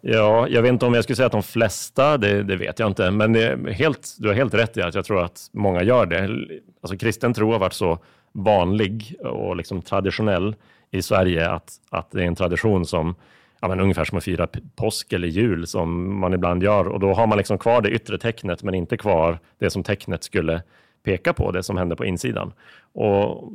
Ja, 0.00 0.48
jag 0.48 0.62
vet 0.62 0.68
inte 0.68 0.86
om 0.86 0.94
jag 0.94 1.04
skulle 1.04 1.16
säga 1.16 1.26
att 1.26 1.32
de 1.32 1.42
flesta, 1.42 2.18
det, 2.18 2.42
det 2.42 2.56
vet 2.56 2.78
jag 2.78 2.90
inte, 2.90 3.10
men 3.10 3.34
helt, 3.66 4.16
du 4.18 4.28
har 4.28 4.34
helt 4.34 4.54
rätt 4.54 4.76
i 4.76 4.82
att 4.82 4.94
jag 4.94 5.04
tror 5.04 5.24
att 5.24 5.50
många 5.52 5.82
gör 5.82 6.06
det. 6.06 6.48
Alltså, 6.80 6.98
kristen 6.98 7.34
tro 7.34 7.52
har 7.52 7.58
varit 7.58 7.72
så 7.72 7.98
vanlig 8.32 9.16
och 9.20 9.56
liksom 9.56 9.82
traditionell 9.82 10.56
i 10.90 11.02
Sverige 11.02 11.50
att, 11.50 11.72
att 11.90 12.10
det 12.10 12.22
är 12.22 12.26
en 12.26 12.34
tradition 12.34 12.86
som 12.86 13.14
ja, 13.60 13.68
men 13.68 13.80
ungefär 13.80 14.04
som 14.04 14.18
att 14.18 14.24
fira 14.24 14.48
påsk 14.76 15.12
eller 15.12 15.28
jul 15.28 15.66
som 15.66 16.18
man 16.20 16.34
ibland 16.34 16.62
gör. 16.62 16.88
Och 16.88 17.00
då 17.00 17.14
har 17.14 17.26
man 17.26 17.38
liksom 17.38 17.58
kvar 17.58 17.82
det 17.82 17.90
yttre 17.90 18.18
tecknet 18.18 18.62
men 18.62 18.74
inte 18.74 18.96
kvar 18.96 19.38
det 19.58 19.70
som 19.70 19.82
tecknet 19.82 20.24
skulle 20.24 20.62
peka 21.02 21.32
på, 21.32 21.50
det 21.50 21.62
som 21.62 21.76
händer 21.76 21.96
på 21.96 22.04
insidan. 22.04 22.52
Och 22.92 23.52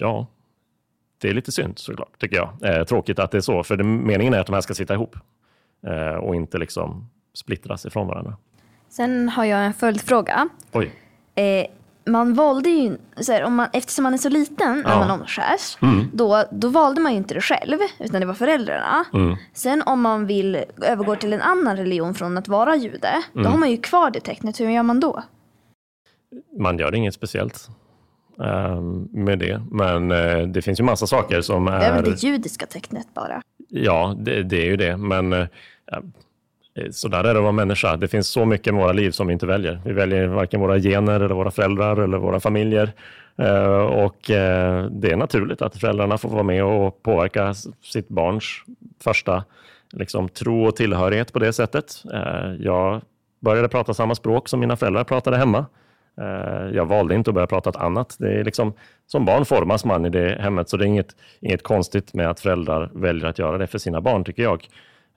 ja, 0.00 0.26
det 1.18 1.28
är 1.28 1.34
lite 1.34 1.52
synd 1.52 1.78
såklart, 1.78 2.18
tycker 2.18 2.36
jag. 2.36 2.54
Eh, 2.62 2.84
tråkigt 2.84 3.18
att 3.18 3.30
det 3.30 3.36
är 3.36 3.40
så, 3.40 3.62
för 3.62 3.76
det, 3.76 3.84
meningen 3.84 4.34
är 4.34 4.38
att 4.38 4.46
de 4.46 4.52
här 4.52 4.60
ska 4.60 4.74
sitta 4.74 4.94
ihop 4.94 5.16
eh, 5.86 6.14
och 6.14 6.34
inte 6.34 6.58
liksom 6.58 7.10
splittras 7.34 7.86
ifrån 7.86 8.06
varandra. 8.06 8.36
Sen 8.88 9.28
har 9.28 9.44
jag 9.44 9.66
en 9.66 9.74
följdfråga. 9.74 10.48
Oj. 10.72 10.92
Eh, 11.34 11.66
man 12.06 12.34
valde 12.34 12.70
ju, 12.70 12.96
så 13.20 13.32
här, 13.32 13.44
om 13.44 13.54
man, 13.54 13.68
eftersom 13.72 14.02
man 14.02 14.14
är 14.14 14.18
så 14.18 14.28
liten 14.28 14.80
när 14.80 14.90
ja. 14.90 14.98
man 14.98 15.20
omskärs, 15.20 15.78
mm. 15.82 16.10
då, 16.12 16.44
då 16.52 16.68
valde 16.68 17.00
man 17.00 17.12
ju 17.12 17.18
inte 17.18 17.34
det 17.34 17.40
själv, 17.40 17.78
utan 17.98 18.20
det 18.20 18.26
var 18.26 18.34
föräldrarna. 18.34 19.04
Mm. 19.12 19.36
Sen 19.52 19.82
om 19.86 20.00
man 20.00 20.26
vill 20.26 20.64
övergå 20.82 21.16
till 21.16 21.32
en 21.32 21.42
annan 21.42 21.76
religion 21.76 22.14
från 22.14 22.38
att 22.38 22.48
vara 22.48 22.76
jude, 22.76 23.08
mm. 23.08 23.44
då 23.44 23.50
har 23.50 23.58
man 23.58 23.70
ju 23.70 23.76
kvar 23.76 24.10
det 24.10 24.20
tecknet. 24.20 24.60
Hur 24.60 24.68
gör 24.68 24.82
man 24.82 25.00
då? 25.00 25.22
Man 26.58 26.78
gör 26.78 26.94
inget 26.94 27.14
speciellt 27.14 27.68
med 29.10 29.38
det, 29.38 29.62
men 29.70 30.12
uh, 30.12 30.48
det 30.48 30.62
finns 30.62 30.80
ju 30.80 30.84
massa 30.84 31.06
saker 31.06 31.40
som 31.40 31.68
är... 31.68 31.80
Det 31.80 31.86
är 31.86 32.02
väl 32.02 32.04
det 32.04 32.22
judiska 32.22 32.66
tecknet 32.66 33.06
bara? 33.14 33.42
Ja, 33.68 34.14
det, 34.18 34.42
det 34.42 34.56
är 34.56 34.66
ju 34.66 34.76
det, 34.76 34.96
men 34.96 35.32
uh, 35.32 35.46
Eh, 36.76 36.90
så 36.90 37.08
där 37.08 37.18
är 37.18 37.22
det 37.22 37.38
att 37.38 37.42
vara 37.42 37.52
människa. 37.52 37.96
Det 37.96 38.08
finns 38.08 38.28
så 38.28 38.44
mycket 38.44 38.66
i 38.66 38.76
våra 38.76 38.92
liv 38.92 39.10
som 39.10 39.26
vi 39.26 39.32
inte 39.32 39.46
väljer. 39.46 39.80
Vi 39.84 39.92
väljer 39.92 40.26
varken 40.26 40.60
våra 40.60 40.78
gener, 40.78 41.20
eller 41.20 41.34
våra 41.34 41.50
föräldrar 41.50 41.96
eller 41.96 42.18
våra 42.18 42.40
familjer. 42.40 42.92
Eh, 43.38 43.82
och 43.82 44.30
eh, 44.30 44.86
det 44.90 45.10
är 45.10 45.16
naturligt 45.16 45.62
att 45.62 45.76
föräldrarna 45.76 46.18
får 46.18 46.28
vara 46.28 46.42
med 46.42 46.64
och 46.64 47.02
påverka 47.02 47.54
sitt 47.82 48.08
barns 48.08 48.44
första 49.04 49.44
liksom, 49.92 50.28
tro 50.28 50.66
och 50.66 50.76
tillhörighet 50.76 51.32
på 51.32 51.38
det 51.38 51.52
sättet. 51.52 52.02
Jag 52.58 53.02
började 53.40 53.68
prata 53.68 53.94
samma 53.94 54.14
språk 54.14 54.48
som 54.48 54.60
mina 54.60 54.76
föräldrar 54.76 55.04
pratade 55.04 55.36
hemma. 55.36 55.66
Eh, 56.20 56.76
jag 56.76 56.86
valde 56.86 57.14
inte 57.14 57.30
att 57.30 57.34
börja 57.34 57.46
prata 57.46 57.70
ett 57.70 57.76
annat. 57.76 58.16
Det 58.18 58.40
är 58.40 58.44
liksom, 58.44 58.72
som 59.06 59.24
barn 59.24 59.44
formas 59.44 59.84
man 59.84 60.06
i 60.06 60.10
det 60.10 60.38
hemmet, 60.40 60.68
så 60.68 60.76
det 60.76 60.84
är 60.84 60.86
inget, 60.86 61.16
inget 61.40 61.62
konstigt 61.62 62.14
med 62.14 62.30
att 62.30 62.40
föräldrar 62.40 62.90
väljer 62.94 63.26
att 63.26 63.38
göra 63.38 63.58
det 63.58 63.66
för 63.66 63.78
sina 63.78 64.00
barn, 64.00 64.24
tycker 64.24 64.42
jag. 64.42 64.68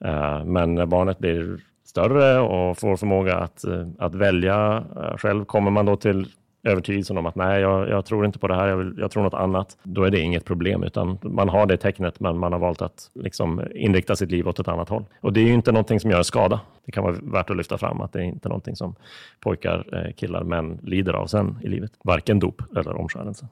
Eh, 0.04 0.44
men 0.44 0.74
när 0.74 0.86
barnet 0.86 1.18
blir 1.18 1.58
större 1.84 2.40
och 2.40 2.78
får 2.78 2.96
förmåga 2.96 3.36
att, 3.36 3.64
eh, 3.64 3.86
att 3.98 4.14
välja 4.14 4.84
själv, 5.16 5.44
kommer 5.44 5.70
man 5.70 5.86
då 5.86 5.96
till 5.96 6.26
övertygelsen 6.62 7.18
om 7.18 7.26
att 7.26 7.34
nej, 7.34 7.60
jag, 7.60 7.88
jag 7.88 8.04
tror 8.04 8.26
inte 8.26 8.38
på 8.38 8.48
det 8.48 8.54
här, 8.54 8.68
jag, 8.68 8.76
vill, 8.76 8.94
jag, 8.98 9.10
tror 9.10 9.22
något 9.22 9.34
annat, 9.34 9.76
då 9.82 10.04
är 10.04 10.10
det 10.10 10.20
inget 10.20 10.44
problem, 10.44 10.82
utan 10.82 11.18
man 11.22 11.48
har 11.48 11.66
det 11.66 11.76
tecknet, 11.76 12.20
men 12.20 12.38
man 12.38 12.52
har 12.52 12.58
valt 12.60 12.82
att 12.82 13.10
liksom 13.14 13.62
inrikta 13.74 14.16
sitt 14.16 14.30
liv 14.30 14.48
åt 14.48 14.58
ett 14.58 14.68
annat 14.68 14.88
håll. 14.88 15.04
Och 15.20 15.32
det 15.32 15.40
är 15.40 15.44
ju 15.44 15.54
inte 15.54 15.72
någonting 15.72 16.00
som 16.00 16.10
gör 16.10 16.22
skada. 16.22 16.60
Det 16.84 16.92
kan 16.92 17.04
vara 17.04 17.16
värt 17.22 17.50
att 17.50 17.56
lyfta 17.56 17.78
fram 17.78 18.00
att 18.00 18.12
det 18.12 18.18
är 18.18 18.24
inte 18.24 18.48
någonting 18.48 18.76
som 18.76 18.94
pojkar, 19.40 20.12
killar, 20.16 20.44
män 20.44 20.78
lider 20.82 21.12
av 21.12 21.26
sen 21.26 21.58
i 21.62 21.68
livet. 21.68 21.92
Varken 22.04 22.38
dop 22.38 22.62
eller 22.76 22.96
omskärelse. 22.96 23.48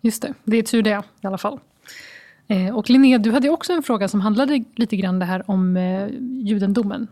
Just 0.00 0.22
det, 0.22 0.34
det 0.44 0.56
är 0.56 0.62
tur 0.62 0.82
det 0.82 1.02
i 1.20 1.26
alla 1.26 1.38
fall. 1.38 1.58
Eh, 2.48 2.76
och 2.76 2.90
Linnea, 2.90 3.18
du 3.18 3.30
hade 3.30 3.50
också 3.50 3.72
en 3.72 3.82
fråga 3.82 4.08
som 4.08 4.20
handlade 4.20 4.64
lite 4.74 4.96
grann 4.96 5.18
det 5.18 5.24
här 5.24 5.50
om 5.50 5.76
eh, 5.76 6.08
judendomen. 6.44 7.06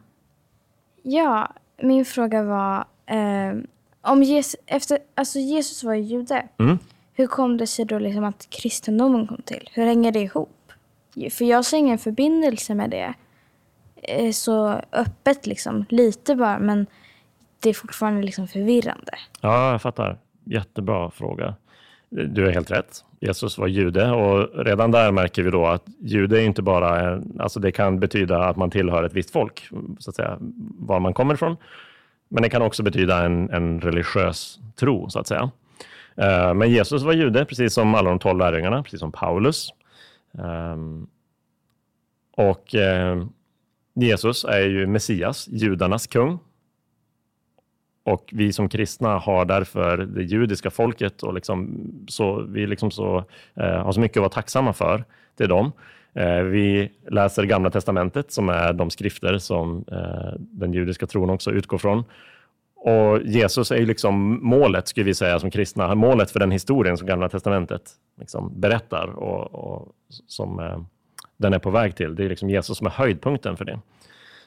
Ja, 1.03 1.53
min 1.83 2.05
fråga 2.05 2.43
var 2.43 2.85
eh, 3.07 3.57
om 4.03 4.23
Jesus, 4.23 4.61
efter, 4.67 4.99
alltså 5.15 5.39
Jesus 5.39 5.85
var 5.85 5.95
jude. 5.95 6.49
Mm. 6.59 6.79
Hur 7.15 7.27
kom 7.27 7.57
det 7.57 7.67
sig 7.67 7.85
då 7.85 7.99
liksom 7.99 8.25
att 8.25 8.51
kristendomen 8.51 9.27
kom 9.27 9.43
till? 9.45 9.71
Hur 9.73 9.87
hänger 9.87 10.13
det 10.13 10.21
ihop? 10.21 10.73
För 11.31 11.45
jag 11.45 11.65
ser 11.65 11.77
ingen 11.77 11.99
förbindelse 11.99 12.75
med 12.75 12.91
det 12.91 13.15
eh, 14.03 14.33
så 14.33 14.81
öppet 14.93 15.47
liksom. 15.47 15.85
Lite 15.89 16.37
bara, 16.37 16.59
men 16.59 16.87
det 17.59 17.71
är 17.71 17.75
fortfarande 17.75 18.23
liksom 18.23 18.49
förvirrande. 18.49 19.13
Ja, 19.41 19.73
jag 19.73 19.83
fattar. 19.83 20.19
Jättebra 20.45 21.11
fråga. 21.11 21.55
Du 22.11 22.47
är 22.47 22.53
helt 22.53 22.71
rätt. 22.71 23.05
Jesus 23.21 23.59
var 23.59 23.67
jude 23.67 24.11
och 24.11 24.65
redan 24.65 24.91
där 24.91 25.13
märker 25.13 25.43
vi 25.43 25.51
då 25.51 25.67
att 25.67 25.85
jude 25.99 26.41
är 26.41 26.45
inte 26.45 26.63
bara, 26.63 27.23
alltså 27.39 27.61
det 27.61 27.73
kan 27.73 28.01
betyda 28.01 28.45
att 28.45 28.57
man 28.57 28.71
tillhör 28.71 29.05
ett 29.05 29.13
visst 29.13 29.31
folk, 29.31 29.69
så 29.99 30.11
att 30.11 30.17
säga, 30.17 30.37
var 30.79 31.01
man 31.01 31.15
kommer 31.15 31.35
ifrån. 31.35 31.57
Men 32.33 32.43
det 32.43 32.49
kan 32.49 32.63
också 32.63 32.83
betyda 32.83 33.25
en, 33.25 33.51
en 33.51 33.81
religiös 33.81 34.59
tro, 34.77 35.11
så 35.11 35.19
att 35.19 35.27
säga. 35.27 35.51
Eh, 36.17 36.55
men 36.55 36.71
Jesus 36.71 37.03
var 37.03 37.13
jude, 37.13 37.45
precis 37.45 37.75
som 37.75 37.95
alla 37.95 38.11
de 38.11 38.19
tolv 38.19 38.39
lärjungarna, 38.39 38.83
precis 38.83 39.01
som 39.01 39.13
Paulus. 39.13 39.69
Ehm, 40.39 41.07
och 42.37 42.75
eh, 42.75 43.25
Jesus 43.95 44.45
är 44.45 44.61
ju 44.61 44.87
Messias, 44.87 45.49
judarnas 45.49 46.07
kung. 46.07 46.39
Och 48.05 48.29
vi 48.33 48.53
som 48.53 48.69
kristna 48.69 49.19
har 49.19 49.45
därför 49.45 49.97
det 49.97 50.23
judiska 50.23 50.71
folket 50.71 51.23
och 51.23 51.35
liksom 51.35 51.87
så, 52.09 52.43
vi 52.43 52.67
liksom 52.67 52.91
så, 52.91 53.25
eh, 53.55 53.85
har 53.85 53.93
så 53.93 54.01
mycket 54.01 54.17
att 54.17 54.23
vara 54.23 54.31
tacksamma 54.31 54.73
för 54.73 55.05
till 55.37 55.49
dem. 55.49 55.73
Eh, 56.15 56.43
vi 56.43 56.93
läser 57.11 57.43
Gamla 57.43 57.71
Testamentet 57.71 58.33
som 58.33 58.49
är 58.49 58.73
de 58.73 58.91
skrifter 58.91 59.39
som 59.39 59.85
eh, 59.93 60.33
den 60.39 60.73
judiska 60.73 61.07
tron 61.07 61.31
också 61.31 61.51
utgår 61.51 61.79
från. 61.79 62.05
Och 62.77 63.23
Jesus 63.23 63.71
är 63.71 63.77
ju 63.77 63.87
liksom 63.87 64.39
målet, 64.43 64.89
skulle 64.89 65.07
vi 65.07 65.15
säga 65.15 65.39
som 65.39 65.51
kristna, 65.51 65.95
målet 65.95 66.31
för 66.31 66.41
den 66.41 66.51
historien 66.51 66.97
som 66.97 67.07
Gamla 67.07 67.29
Testamentet 67.29 67.83
liksom 68.21 68.61
berättar 68.61 69.07
och, 69.07 69.55
och 69.55 69.89
som 70.27 70.59
eh, 70.59 70.79
den 71.37 71.53
är 71.53 71.59
på 71.59 71.71
väg 71.71 71.97
till. 71.97 72.15
Det 72.15 72.25
är 72.25 72.29
liksom 72.29 72.51
Jesus 72.51 72.79
som 72.79 72.87
är 72.87 72.91
höjdpunkten 72.91 73.57
för 73.57 73.65
det. 73.65 73.79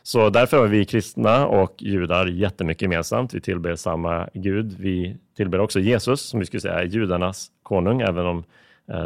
Så 0.03 0.29
därför 0.29 0.57
har 0.57 0.67
vi 0.67 0.85
kristna 0.85 1.47
och 1.47 1.73
judar 1.77 2.25
jättemycket 2.27 2.81
gemensamt. 2.81 3.33
Vi 3.33 3.41
tillber 3.41 3.75
samma 3.75 4.29
Gud. 4.33 4.75
Vi 4.79 5.17
tillber 5.37 5.59
också 5.59 5.79
Jesus, 5.79 6.21
som 6.21 6.39
vi 6.39 6.45
skulle 6.45 6.61
säga 6.61 6.79
är 6.79 6.83
judarnas 6.83 7.47
konung, 7.63 8.01
även 8.01 8.25
om 8.25 8.43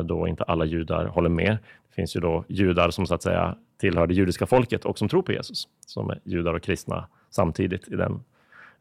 då 0.03 0.27
inte 0.27 0.43
alla 0.43 0.65
judar 0.65 1.05
håller 1.05 1.29
med. 1.29 1.57
Det 1.99 2.01
finns 2.01 2.15
ju 2.15 2.19
då 2.19 2.45
judar 2.47 2.89
som 2.89 3.07
så 3.07 3.13
att 3.13 3.23
säga 3.23 3.55
tillhör 3.79 4.07
det 4.07 4.13
judiska 4.13 4.45
folket 4.45 4.85
och 4.85 4.97
som 4.97 5.09
tror 5.09 5.21
på 5.21 5.31
Jesus, 5.31 5.67
som 5.85 6.09
är 6.09 6.19
judar 6.23 6.53
och 6.53 6.63
kristna 6.63 7.07
samtidigt 7.29 7.87
i 7.87 7.95
den 7.95 8.23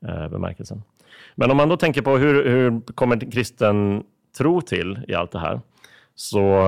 eh, 0.09 0.29
bemärkelsen. 0.29 0.83
Men 1.35 1.51
om 1.51 1.57
man 1.57 1.69
då 1.69 1.77
tänker 1.77 2.03
på 2.03 2.17
hur, 2.17 2.49
hur 2.49 2.81
kommer 2.95 3.31
kristen 3.33 4.05
tro 4.39 4.61
till 4.61 5.01
i 5.09 5.15
allt 5.15 5.31
det 5.31 5.39
här? 5.39 5.61
Så, 6.15 6.67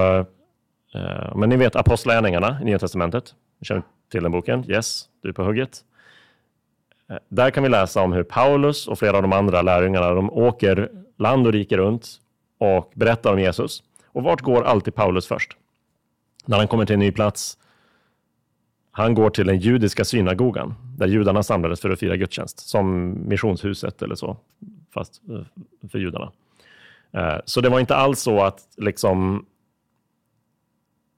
eh, 0.94 1.36
men 1.36 1.48
ni 1.48 1.56
vet 1.56 1.76
apostlagärningarna 1.76 2.58
i 2.62 2.64
Nya 2.64 2.78
Testamentet. 2.78 3.34
Ni 3.58 3.64
känner 3.64 3.82
till 4.10 4.22
den 4.22 4.32
boken? 4.32 4.70
Yes, 4.70 5.04
du 5.22 5.28
är 5.28 5.32
på 5.32 5.44
hugget. 5.44 5.78
Eh, 7.10 7.16
där 7.28 7.50
kan 7.50 7.62
vi 7.62 7.68
läsa 7.68 8.02
om 8.02 8.12
hur 8.12 8.22
Paulus 8.22 8.88
och 8.88 8.98
flera 8.98 9.16
av 9.16 9.22
de 9.22 9.32
andra 9.32 9.62
lärjungarna 9.62 10.10
de 10.10 10.30
åker 10.30 10.90
land 11.18 11.46
och 11.46 11.52
rike 11.52 11.76
runt 11.76 12.08
och 12.58 12.92
berättar 12.94 13.32
om 13.32 13.40
Jesus. 13.40 13.82
Och 14.06 14.22
vart 14.22 14.40
går 14.40 14.62
alltid 14.62 14.94
Paulus 14.94 15.26
först? 15.26 15.56
När 16.46 16.58
han 16.58 16.68
kommer 16.68 16.84
till 16.86 16.94
en 16.94 17.00
ny 17.00 17.12
plats. 17.12 17.58
Han 18.90 19.14
går 19.14 19.30
till 19.30 19.46
den 19.46 19.58
judiska 19.58 20.04
synagogan 20.04 20.74
där 20.96 21.06
judarna 21.06 21.42
samlades 21.42 21.80
för 21.80 21.90
att 21.90 21.98
fira 21.98 22.16
gudstjänst, 22.16 22.68
som 22.68 23.16
missionshuset 23.28 24.02
eller 24.02 24.14
så, 24.14 24.36
fast 24.94 25.22
eh, 25.30 25.88
för 25.88 25.98
judarna. 25.98 26.32
Eh, 27.12 27.36
så 27.44 27.60
det 27.60 27.68
var 27.68 27.80
inte 27.80 27.96
alls 27.96 28.20
så 28.20 28.42
att 28.42 28.58
liksom 28.76 29.46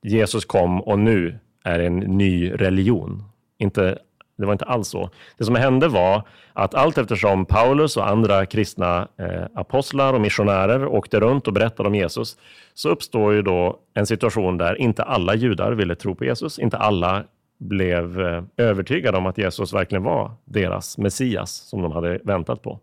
Jesus 0.03 0.45
kom 0.45 0.81
och 0.81 0.99
nu 0.99 1.39
är 1.65 1.79
en 1.79 1.99
ny 1.99 2.53
religion. 2.53 3.25
Inte 3.59 3.99
det 4.37 4.47
var 4.47 4.53
inte 4.53 4.65
alls 4.65 4.89
så. 4.89 5.11
Det 5.39 5.45
som 5.45 5.55
hände 5.55 5.89
var 5.89 6.23
att 6.53 6.75
allt 6.75 6.99
eftersom 6.99 7.47
Paulus 7.47 7.97
och 7.97 8.09
andra 8.09 8.47
kristna 8.47 9.09
eh, 9.19 9.45
apostlar 9.55 10.13
och 10.13 10.21
missionärer 10.21 10.87
åkte 10.87 11.21
runt 11.21 11.47
och 11.47 11.53
berättade 11.53 11.89
om 11.89 11.95
Jesus, 11.95 12.37
så 12.75 12.89
uppstår 12.89 13.33
ju 13.33 13.43
då 13.43 13.79
en 13.95 14.07
situation 14.07 14.59
där 14.59 14.81
inte 14.81 15.03
alla 15.03 15.35
judar 15.35 15.73
ville 15.73 15.95
tro 15.95 16.15
på 16.15 16.25
Jesus. 16.25 16.59
Inte 16.59 16.77
alla 16.77 17.25
blev 17.59 18.21
eh, 18.21 18.43
övertygade 18.57 19.19
om 19.19 19.27
att 19.27 19.39
Jesus 19.39 19.73
verkligen 19.73 20.03
var 20.03 20.31
deras 20.45 20.99
Messias 20.99 21.51
som 21.51 21.83
de 21.83 21.93
hade 21.93 22.21
väntat 22.25 22.63
på. 22.63 22.81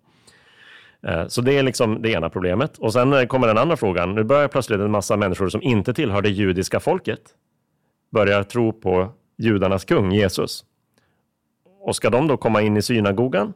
Eh, 1.07 1.27
så 1.27 1.41
det 1.41 1.57
är 1.57 1.63
liksom 1.63 2.01
det 2.01 2.11
ena 2.11 2.29
problemet. 2.29 2.77
Och 2.77 2.93
sen 2.93 3.13
eh, 3.13 3.25
kommer 3.25 3.47
den 3.47 3.57
andra 3.57 3.77
frågan. 3.77 4.15
Nu 4.15 4.23
börjar 4.23 4.47
plötsligt 4.47 4.79
en 4.79 4.91
massa 4.91 5.17
människor 5.17 5.49
som 5.49 5.61
inte 5.61 5.93
tillhör 5.93 6.21
det 6.21 6.29
judiska 6.29 6.79
folket 6.79 7.21
börja 8.11 8.43
tro 8.43 8.73
på 8.73 9.11
judarnas 9.37 9.85
kung 9.85 10.11
Jesus. 10.11 10.63
Och 11.79 11.95
ska 11.95 12.09
de 12.09 12.27
då 12.27 12.37
komma 12.37 12.61
in 12.61 12.77
i 12.77 12.81
synagogan? 12.81 13.53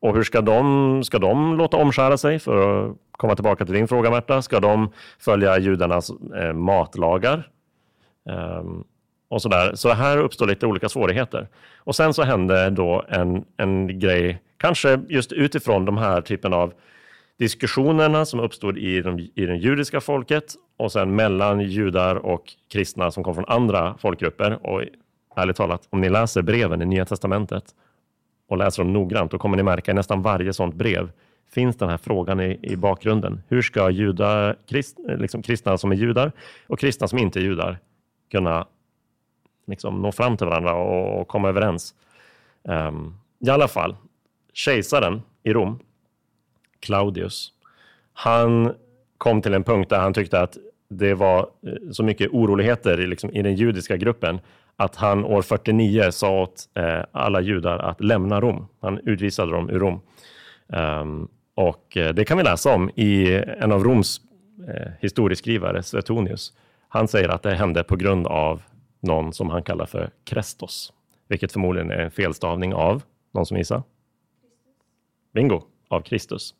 Och 0.00 0.14
hur 0.14 0.22
ska 0.22 0.40
de, 0.40 1.04
ska 1.04 1.18
de 1.18 1.56
låta 1.56 1.76
omskära 1.76 2.16
sig? 2.18 2.38
För 2.38 2.88
att 2.90 2.96
komma 3.10 3.34
tillbaka 3.34 3.64
till 3.64 3.74
din 3.74 3.88
fråga 3.88 4.10
Märta. 4.10 4.42
Ska 4.42 4.60
de 4.60 4.92
följa 5.18 5.58
judarnas 5.58 6.10
eh, 6.36 6.52
matlagar? 6.52 7.50
Um, 8.58 8.84
och 9.28 9.42
sådär. 9.42 9.74
Så 9.74 9.92
här 9.92 10.18
uppstår 10.18 10.46
lite 10.46 10.66
olika 10.66 10.88
svårigheter. 10.88 11.48
Och 11.76 11.96
sen 11.96 12.14
så 12.14 12.22
hände 12.22 12.70
då 12.70 13.04
en, 13.08 13.44
en 13.56 13.98
grej, 13.98 14.42
kanske 14.56 15.00
just 15.08 15.32
utifrån 15.32 15.84
de 15.84 15.98
här 15.98 16.20
typen 16.20 16.52
av 16.52 16.72
diskussionerna 17.38 18.24
som 18.24 18.40
uppstod 18.40 18.78
i, 18.78 19.00
de, 19.02 19.18
i 19.18 19.46
det 19.46 19.56
judiska 19.56 20.00
folket 20.00 20.54
och 20.76 20.92
sen 20.92 21.16
mellan 21.16 21.60
judar 21.60 22.16
och 22.16 22.44
kristna 22.72 23.10
som 23.10 23.24
kom 23.24 23.34
från 23.34 23.44
andra 23.48 23.94
folkgrupper. 23.98 24.66
Och 24.66 24.82
ärligt 25.38 25.56
talat, 25.56 25.88
om 25.90 26.00
ni 26.00 26.08
läser 26.08 26.42
breven 26.42 26.82
i 26.82 26.86
Nya 26.86 27.04
Testamentet 27.04 27.64
och 28.48 28.58
läser 28.58 28.82
dem 28.82 28.92
noggrant, 28.92 29.30
då 29.30 29.38
kommer 29.38 29.56
ni 29.56 29.62
märka 29.62 29.90
i 29.90 29.94
nästan 29.94 30.22
varje 30.22 30.52
sådant 30.52 30.74
brev 30.74 31.10
finns 31.50 31.76
den 31.76 31.88
här 31.88 31.96
frågan 31.96 32.40
i, 32.40 32.58
i 32.62 32.76
bakgrunden. 32.76 33.42
Hur 33.48 33.62
ska 33.62 33.90
juda, 33.90 34.54
krist, 34.66 34.98
liksom 35.18 35.42
kristna 35.42 35.78
som 35.78 35.92
är 35.92 35.96
judar 35.96 36.32
och 36.66 36.78
kristna 36.78 37.08
som 37.08 37.18
inte 37.18 37.40
är 37.40 37.42
judar 37.42 37.78
kunna 38.30 38.66
liksom 39.66 40.02
nå 40.02 40.12
fram 40.12 40.36
till 40.36 40.46
varandra 40.46 40.74
och, 40.74 41.20
och 41.20 41.28
komma 41.28 41.48
överens? 41.48 41.94
Um, 42.62 43.14
I 43.38 43.50
alla 43.50 43.68
fall, 43.68 43.96
kejsaren 44.52 45.22
i 45.42 45.52
Rom, 45.52 45.78
Claudius, 46.80 47.52
han 48.12 48.74
kom 49.18 49.42
till 49.42 49.54
en 49.54 49.64
punkt 49.64 49.90
där 49.90 49.98
han 49.98 50.14
tyckte 50.14 50.40
att 50.40 50.56
det 50.88 51.14
var 51.14 51.38
eh, 51.38 51.90
så 51.90 52.02
mycket 52.02 52.30
oroligheter 52.30 52.96
liksom, 52.96 53.30
i 53.30 53.42
den 53.42 53.54
judiska 53.54 53.96
gruppen 53.96 54.40
att 54.80 54.96
han 54.96 55.24
år 55.24 55.42
49 55.42 56.10
sa 56.10 56.42
åt 56.42 56.68
eh, 56.74 57.04
alla 57.12 57.40
judar 57.40 57.78
att 57.78 58.00
lämna 58.00 58.40
Rom. 58.40 58.66
Han 58.80 58.98
utvisade 58.98 59.52
dem 59.52 59.70
ur 59.70 59.78
Rom. 59.78 60.00
Um, 60.66 61.28
och 61.54 61.96
eh, 61.96 62.14
det 62.14 62.24
kan 62.24 62.38
vi 62.38 62.44
läsa 62.44 62.74
om 62.74 62.90
i 62.90 63.34
en 63.34 63.72
av 63.72 63.84
Roms 63.84 64.20
eh, 64.68 64.92
historieskrivare, 65.00 65.82
Suetonius. 65.82 66.52
Han 66.88 67.08
säger 67.08 67.28
att 67.28 67.42
det 67.42 67.54
hände 67.54 67.84
på 67.84 67.96
grund 67.96 68.26
av 68.26 68.62
någon 69.00 69.32
som 69.32 69.50
han 69.50 69.62
kallar 69.62 69.86
för 69.86 70.10
Krestos, 70.24 70.92
vilket 71.28 71.52
förmodligen 71.52 71.90
är 71.90 71.98
en 71.98 72.10
felstavning 72.10 72.74
av, 72.74 73.02
någon 73.34 73.46
som 73.46 73.56
gissar? 73.56 73.82
Bingo, 75.34 75.62
av 75.88 76.00
Kristus. 76.00 76.54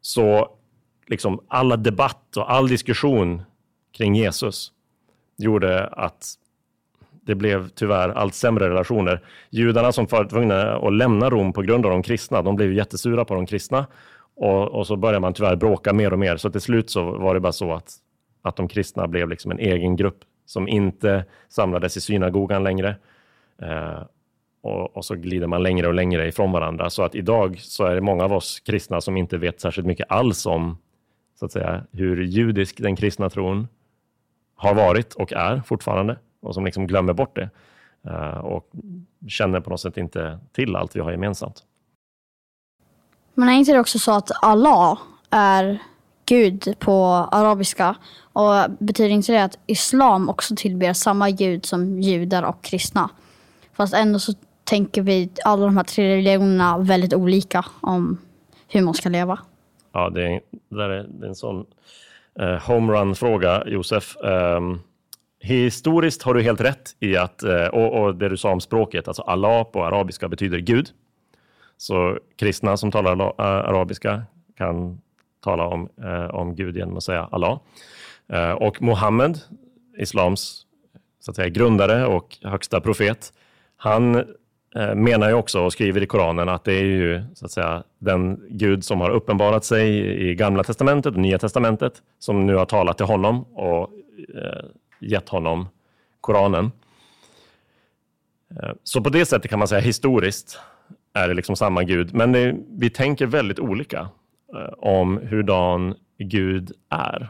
Så 0.00 0.56
liksom 1.06 1.40
alla 1.48 1.76
debatt 1.76 2.36
och 2.36 2.52
all 2.52 2.68
diskussion 2.68 3.42
kring 3.92 4.14
Jesus 4.14 4.72
gjorde 5.36 5.86
att 5.86 6.36
det 7.30 7.34
blev 7.34 7.68
tyvärr 7.68 8.08
allt 8.08 8.34
sämre 8.34 8.70
relationer. 8.70 9.20
Judarna 9.50 9.92
som 9.92 10.06
var 10.10 10.24
tvungna 10.24 10.76
att 10.76 10.92
lämna 10.92 11.30
Rom 11.30 11.52
på 11.52 11.62
grund 11.62 11.86
av 11.86 11.92
de 11.92 12.02
kristna, 12.02 12.42
de 12.42 12.56
blev 12.56 12.72
jättesura 12.72 13.24
på 13.24 13.34
de 13.34 13.46
kristna 13.46 13.86
och, 14.36 14.68
och 14.68 14.86
så 14.86 14.96
började 14.96 15.20
man 15.20 15.34
tyvärr 15.34 15.56
bråka 15.56 15.92
mer 15.92 16.12
och 16.12 16.18
mer. 16.18 16.36
Så 16.36 16.50
till 16.50 16.60
slut 16.60 16.90
så 16.90 17.18
var 17.18 17.34
det 17.34 17.40
bara 17.40 17.52
så 17.52 17.72
att, 17.72 17.94
att 18.42 18.56
de 18.56 18.68
kristna 18.68 19.08
blev 19.08 19.28
liksom 19.28 19.50
en 19.50 19.58
egen 19.58 19.96
grupp 19.96 20.18
som 20.46 20.68
inte 20.68 21.24
samlades 21.48 21.96
i 21.96 22.00
synagogan 22.00 22.64
längre. 22.64 22.96
Eh, 23.62 24.02
och, 24.62 24.96
och, 24.96 25.04
så 25.04 25.14
glider 25.14 25.46
man 25.46 25.62
längre 25.62 25.86
och 25.86 25.94
längre 25.94 26.28
ifrån 26.28 26.52
varandra. 26.52 26.90
Så 26.90 27.02
att 27.02 27.14
idag 27.14 27.58
så 27.60 27.84
är 27.84 27.94
det 27.94 28.00
många 28.00 28.24
av 28.24 28.32
oss 28.32 28.60
kristna 28.60 29.00
som 29.00 29.16
inte 29.16 29.38
vet 29.38 29.60
särskilt 29.60 29.86
mycket 29.86 30.10
alls 30.10 30.46
om 30.46 30.78
så 31.38 31.46
att 31.46 31.52
säga, 31.52 31.84
hur 31.92 32.22
judisk 32.22 32.82
den 32.82 32.96
kristna 32.96 33.30
tron 33.30 33.68
har 34.54 34.74
varit 34.74 35.14
och 35.14 35.32
är 35.32 35.60
fortfarande 35.60 36.18
och 36.40 36.54
som 36.54 36.64
liksom 36.64 36.86
glömmer 36.86 37.12
bort 37.12 37.36
det 37.36 37.50
uh, 38.10 38.38
och 38.38 38.70
känner 39.28 39.60
på 39.60 39.70
något 39.70 39.80
sätt 39.80 39.96
inte 39.96 40.38
till 40.52 40.76
allt 40.76 40.96
vi 40.96 41.00
har 41.00 41.10
gemensamt. 41.10 41.64
Men 43.34 43.48
är 43.48 43.52
inte 43.52 43.72
det 43.72 43.80
också 43.80 43.98
så 43.98 44.12
att 44.12 44.30
Allah 44.42 44.98
är 45.30 45.78
Gud 46.26 46.74
på 46.78 47.04
arabiska? 47.32 47.96
Och 48.32 48.70
betyder 48.78 49.10
inte 49.10 49.32
det 49.32 49.44
att 49.44 49.58
islam 49.66 50.28
också 50.28 50.54
tillber 50.56 50.92
samma 50.92 51.30
Gud 51.30 51.66
som 51.66 52.00
judar 52.00 52.42
och 52.42 52.62
kristna? 52.62 53.10
Fast 53.72 53.94
ändå 53.94 54.18
så 54.18 54.32
tänker 54.64 55.02
vi 55.02 55.30
alla 55.44 55.64
de 55.64 55.76
här 55.76 55.84
tre 55.84 56.16
religionerna 56.16 56.78
väldigt 56.78 57.14
olika 57.14 57.64
om 57.80 58.18
hur 58.68 58.82
man 58.82 58.94
ska 58.94 59.08
leva. 59.08 59.38
Ja, 59.92 60.10
det 60.10 60.26
är, 60.26 60.40
det 60.68 60.84
är, 60.84 60.88
det 60.88 61.26
är 61.26 61.28
en 61.28 61.34
sån 61.34 61.66
eh, 62.40 62.66
homerun-fråga, 62.66 63.64
Josef. 63.66 64.16
Um, 64.22 64.80
historiskt 65.40 66.22
har 66.22 66.34
du 66.34 66.42
helt 66.42 66.60
rätt 66.60 66.96
i 67.00 67.16
att, 67.16 67.42
eh, 67.42 67.66
och, 67.66 68.02
och, 68.02 68.16
det 68.16 68.28
du 68.28 68.36
sa 68.36 68.50
om 68.50 68.60
språket, 68.60 69.08
alltså 69.08 69.22
Allah 69.22 69.64
på 69.64 69.84
arabiska 69.84 70.28
betyder 70.28 70.58
Gud. 70.58 70.88
Så 71.76 72.18
kristna 72.36 72.76
som 72.76 72.90
talar 72.90 73.20
eh, 73.20 73.32
arabiska 73.38 74.22
kan 74.56 75.00
tala 75.44 75.66
om, 75.66 75.88
eh, 76.04 76.24
om 76.24 76.54
Gud 76.54 76.76
genom 76.76 76.96
att 76.96 77.02
säga 77.02 77.28
Allah. 77.30 77.60
Och 78.56 78.82
Muhammed, 78.82 79.38
islams 79.98 80.66
så 81.20 81.30
att 81.30 81.36
säga, 81.36 81.48
grundare 81.48 82.06
och 82.06 82.36
högsta 82.42 82.80
profet, 82.80 83.32
han 83.76 84.24
menar 84.94 85.28
ju 85.28 85.34
också 85.34 85.60
och 85.60 85.72
skriver 85.72 86.02
i 86.02 86.06
Koranen 86.06 86.48
att 86.48 86.64
det 86.64 86.72
är 86.72 86.84
ju 86.84 87.22
så 87.34 87.44
att 87.44 87.50
säga 87.50 87.82
den 87.98 88.40
Gud 88.50 88.84
som 88.84 89.00
har 89.00 89.10
uppenbarat 89.10 89.64
sig 89.64 89.98
i 90.30 90.34
Gamla 90.34 90.64
Testamentet 90.64 91.14
och 91.14 91.20
Nya 91.20 91.38
Testamentet 91.38 91.92
som 92.18 92.46
nu 92.46 92.54
har 92.54 92.66
talat 92.66 92.96
till 92.96 93.06
honom 93.06 93.44
och 93.44 93.90
gett 95.00 95.28
honom 95.28 95.68
Koranen. 96.20 96.72
Eh, 98.50 98.72
så 98.84 99.00
på 99.00 99.10
det 99.10 99.26
sättet 99.26 99.50
kan 99.50 99.58
man 99.58 99.68
säga 99.68 99.80
historiskt 99.80 100.58
är 101.12 101.28
det 101.28 101.34
liksom 101.34 101.56
samma 101.56 101.82
Gud, 101.82 102.14
men 102.14 102.32
det, 102.32 102.56
vi 102.68 102.90
tänker 102.90 103.26
väldigt 103.26 103.58
olika 103.58 104.08
eh, 104.54 104.72
om 104.78 105.16
hurdan 105.16 105.94
Gud 106.18 106.72
är 106.88 107.28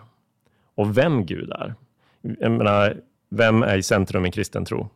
och 0.75 0.99
vem 0.99 1.27
Gud 1.27 1.51
är. 1.51 1.75
Jag 2.23 2.53
menar, 2.53 3.01
vem 3.29 3.63
är 3.63 3.77
i 3.77 3.83
centrum 3.83 4.27
i 4.27 4.33
kristen 4.33 4.65
tro? 4.65 4.89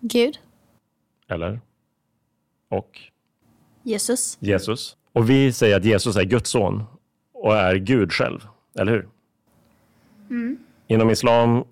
Gud. 0.00 0.38
Eller? 1.28 1.60
Och? 2.68 3.00
Jesus. 3.82 4.38
Jesus. 4.40 4.96
Och 5.12 5.30
vi 5.30 5.52
säger 5.52 5.76
att 5.76 5.84
Jesus 5.84 6.16
är 6.16 6.24
Guds 6.24 6.50
son 6.50 6.84
och 7.32 7.56
är 7.56 7.76
Gud 7.76 8.12
själv, 8.12 8.46
eller 8.74 8.92
hur? 8.92 9.08
Mm. 10.30 10.58
Inom 10.86 11.10
islam 11.10 11.64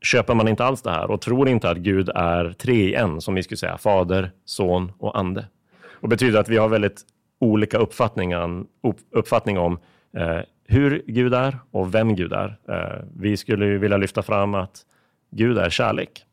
köper 0.00 0.34
man 0.34 0.48
inte 0.48 0.64
alls 0.64 0.82
det 0.82 0.90
här 0.90 1.10
och 1.10 1.20
tror 1.20 1.48
inte 1.48 1.70
att 1.70 1.78
Gud 1.78 2.08
är 2.14 2.52
tre 2.52 2.74
i 2.74 2.94
en, 2.94 3.20
som 3.20 3.34
vi 3.34 3.42
skulle 3.42 3.58
säga, 3.58 3.78
fader, 3.78 4.30
son 4.44 4.92
och 4.98 5.18
ande. 5.18 5.46
Och 5.92 6.08
betyder 6.08 6.40
att 6.40 6.48
vi 6.48 6.56
har 6.56 6.68
väldigt 6.68 7.02
olika 7.38 7.78
uppfattningar, 7.78 8.64
uppfattning 9.10 9.58
om 9.58 9.78
eh, 10.16 10.40
hur 10.64 11.02
Gud 11.06 11.34
är 11.34 11.58
och 11.70 11.94
vem 11.94 12.14
Gud 12.14 12.32
är. 12.32 12.56
Eh, 12.68 13.04
vi 13.16 13.36
skulle 13.36 13.66
vilja 13.66 13.96
lyfta 13.96 14.22
fram 14.22 14.54
att 14.54 14.86
Gud 15.30 15.58
är 15.58 15.70
kärlek. 15.70 16.24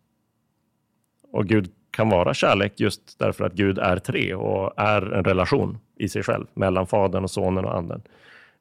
Och 1.32 1.46
Gud 1.46 1.72
kan 1.92 2.10
vara 2.10 2.34
kärlek 2.34 2.80
just 2.80 3.20
därför 3.20 3.46
att 3.46 3.54
Gud 3.54 3.80
är 3.80 3.98
tre 3.98 4.34
och 4.34 4.74
är 4.78 5.14
en 5.14 5.24
relation 5.24 5.78
i 5.96 6.10
sig 6.10 6.24
själv 6.24 6.46
mellan 6.54 6.88
Fadern 6.88 7.24
och 7.24 7.32
Sonen 7.32 7.66
och 7.66 7.78
Anden. 7.78 8.02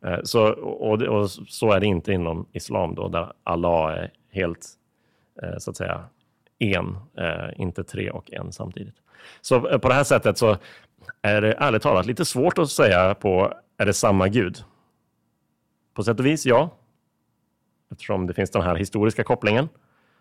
Eh, 0.04 0.18
så, 0.22 0.48
och, 0.62 1.02
och, 1.02 1.30
så 1.30 1.72
är 1.72 1.80
det 1.80 1.86
inte 1.86 2.12
inom 2.12 2.46
islam 2.52 2.94
då, 2.94 3.08
där 3.08 3.32
Allah 3.44 3.92
är 3.92 4.10
helt, 4.32 4.68
Eh, 5.42 5.58
så 5.58 5.70
att 5.70 5.76
säga, 5.76 6.04
en, 6.58 6.96
eh, 7.18 7.60
inte 7.60 7.84
tre 7.84 8.10
och 8.10 8.32
en 8.32 8.52
samtidigt. 8.52 8.94
Så 9.40 9.68
eh, 9.68 9.78
på 9.78 9.88
det 9.88 9.94
här 9.94 10.04
sättet 10.04 10.38
så 10.38 10.56
är 11.22 11.40
det 11.40 11.52
ärligt 11.52 11.82
talat 11.82 12.06
lite 12.06 12.24
svårt 12.24 12.58
att 12.58 12.70
säga 12.70 13.14
på, 13.14 13.54
är 13.78 13.86
det 13.86 13.92
samma 13.92 14.28
Gud? 14.28 14.64
På 15.94 16.02
sätt 16.02 16.20
och 16.20 16.26
vis 16.26 16.46
ja, 16.46 16.70
eftersom 17.92 18.26
det 18.26 18.34
finns 18.34 18.50
den 18.50 18.62
här 18.62 18.76
historiska 18.76 19.24
kopplingen. 19.24 19.68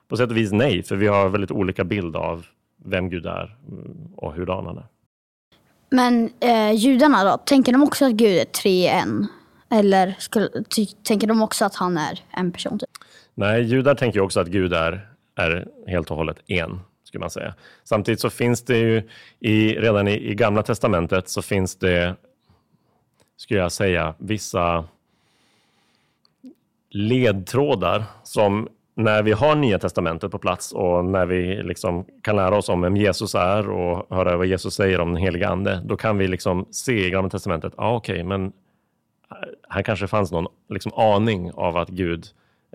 På 0.07 0.17
sätt 0.17 0.29
och 0.29 0.37
vis 0.37 0.51
nej, 0.51 0.83
för 0.83 0.95
vi 0.95 1.07
har 1.07 1.29
väldigt 1.29 1.51
olika 1.51 1.83
bild 1.83 2.15
av 2.15 2.45
vem 2.85 3.09
Gud 3.09 3.25
är 3.25 3.57
mm, 3.67 4.13
och 4.15 4.33
hurdan 4.33 4.65
han 4.65 4.77
är. 4.77 4.85
Men 5.89 6.29
eh, 6.39 6.71
judarna 6.71 7.23
då, 7.23 7.37
tänker 7.37 7.71
de 7.71 7.83
också 7.83 8.05
att 8.05 8.11
Gud 8.11 8.37
är 8.37 8.45
tre 8.45 8.71
i 8.71 8.87
en? 8.87 9.27
Eller 9.69 10.15
skulle, 10.19 10.49
tänker 11.03 11.27
de 11.27 11.41
också 11.41 11.65
att 11.65 11.75
han 11.75 11.97
är 11.97 12.19
en 12.31 12.51
person? 12.51 12.79
Typ? 12.79 12.89
Nej, 13.35 13.63
judar 13.63 13.95
tänker 13.95 14.19
också 14.19 14.39
att 14.39 14.47
Gud 14.47 14.73
är, 14.73 15.07
är 15.35 15.67
helt 15.87 16.11
och 16.11 16.17
hållet 16.17 16.37
en. 16.47 16.79
skulle 17.03 17.19
man 17.19 17.29
säga. 17.29 17.53
Samtidigt 17.83 18.19
så 18.19 18.29
finns 18.29 18.65
det 18.65 18.77
ju 18.77 19.03
i, 19.39 19.75
redan 19.75 20.07
i, 20.07 20.31
i 20.31 20.35
Gamla 20.35 20.63
Testamentet 20.63 21.29
så 21.29 21.41
finns 21.41 21.75
det, 21.75 22.15
skulle 23.37 23.59
jag 23.59 23.71
säga, 23.71 24.15
vissa 24.17 24.85
ledtrådar 26.89 28.03
som 28.23 28.69
när 28.95 29.23
vi 29.23 29.31
har 29.31 29.55
Nya 29.55 29.79
Testamentet 29.79 30.31
på 30.31 30.39
plats 30.39 30.71
och 30.71 31.05
när 31.05 31.25
vi 31.25 31.63
liksom 31.63 32.05
kan 32.21 32.35
lära 32.35 32.57
oss 32.57 32.69
om 32.69 32.81
vem 32.81 32.97
Jesus 32.97 33.35
är 33.35 33.69
och 33.69 34.15
höra 34.15 34.37
vad 34.37 34.47
Jesus 34.47 34.73
säger 34.73 34.99
om 35.01 35.13
den 35.13 35.23
heliga 35.23 35.49
Ande, 35.49 35.81
då 35.85 35.97
kan 35.97 36.17
vi 36.17 36.27
liksom 36.27 36.65
se 36.71 37.07
i 37.07 37.09
Gamla 37.09 37.29
Testamentet, 37.29 37.73
ja 37.77 37.83
ah, 37.83 37.95
okej, 37.95 38.13
okay, 38.13 38.23
men 38.23 38.53
här 39.69 39.83
kanske 39.83 40.07
fanns 40.07 40.31
någon 40.31 40.47
liksom 40.69 40.93
aning 40.93 41.51
av 41.51 41.77
att 41.77 41.89
Gud, 41.89 42.25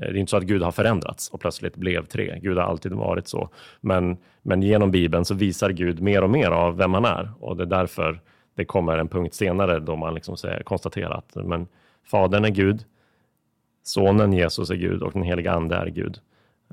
Eh, 0.00 0.12
det 0.12 0.18
är 0.18 0.20
inte 0.20 0.30
så 0.30 0.36
att 0.36 0.42
Gud 0.42 0.62
har 0.62 0.72
förändrats 0.72 1.28
och 1.28 1.40
plötsligt 1.40 1.76
blev 1.76 2.06
tre. 2.06 2.38
Gud 2.42 2.58
har 2.58 2.64
alltid 2.64 2.92
varit 2.92 3.28
så. 3.28 3.48
Men, 3.80 4.16
men 4.42 4.62
genom 4.62 4.90
Bibeln 4.90 5.24
så 5.24 5.34
visar 5.34 5.70
Gud 5.70 6.00
mer 6.00 6.22
och 6.22 6.30
mer 6.30 6.50
av 6.50 6.76
vem 6.76 6.94
han 6.94 7.04
är 7.04 7.30
och 7.40 7.56
det 7.56 7.62
är 7.62 7.66
därför 7.66 8.20
det 8.54 8.64
kommer 8.64 8.98
en 8.98 9.08
punkt 9.08 9.34
senare 9.34 9.78
då 9.78 9.96
man 9.96 10.14
liksom 10.14 10.36
säger, 10.36 10.62
konstaterar 10.62 11.10
att 11.10 11.46
men 11.46 11.66
Fadern 12.04 12.44
är 12.44 12.50
Gud, 12.50 12.84
Sonen 13.82 14.32
Jesus 14.32 14.70
är 14.70 14.74
Gud 14.74 15.02
och 15.02 15.12
den 15.12 15.22
heliga 15.22 15.52
Ande 15.52 15.76
är 15.76 15.86
Gud. 15.86 16.18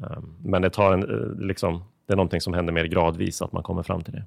Ehm, 0.02 0.34
men 0.44 0.62
det, 0.62 0.70
tar 0.70 0.94
en, 0.94 1.04
eh, 1.04 1.48
liksom, 1.48 1.84
det 2.06 2.14
är 2.14 2.18
någonting 2.18 2.42
som 2.42 2.54
händer 2.54 2.74
mer 2.74 2.86
gradvis, 2.86 3.42
att 3.42 3.52
man 3.52 3.64
kommer 3.64 3.84
fram 3.84 4.02
till 4.02 4.14
det. 4.14 4.24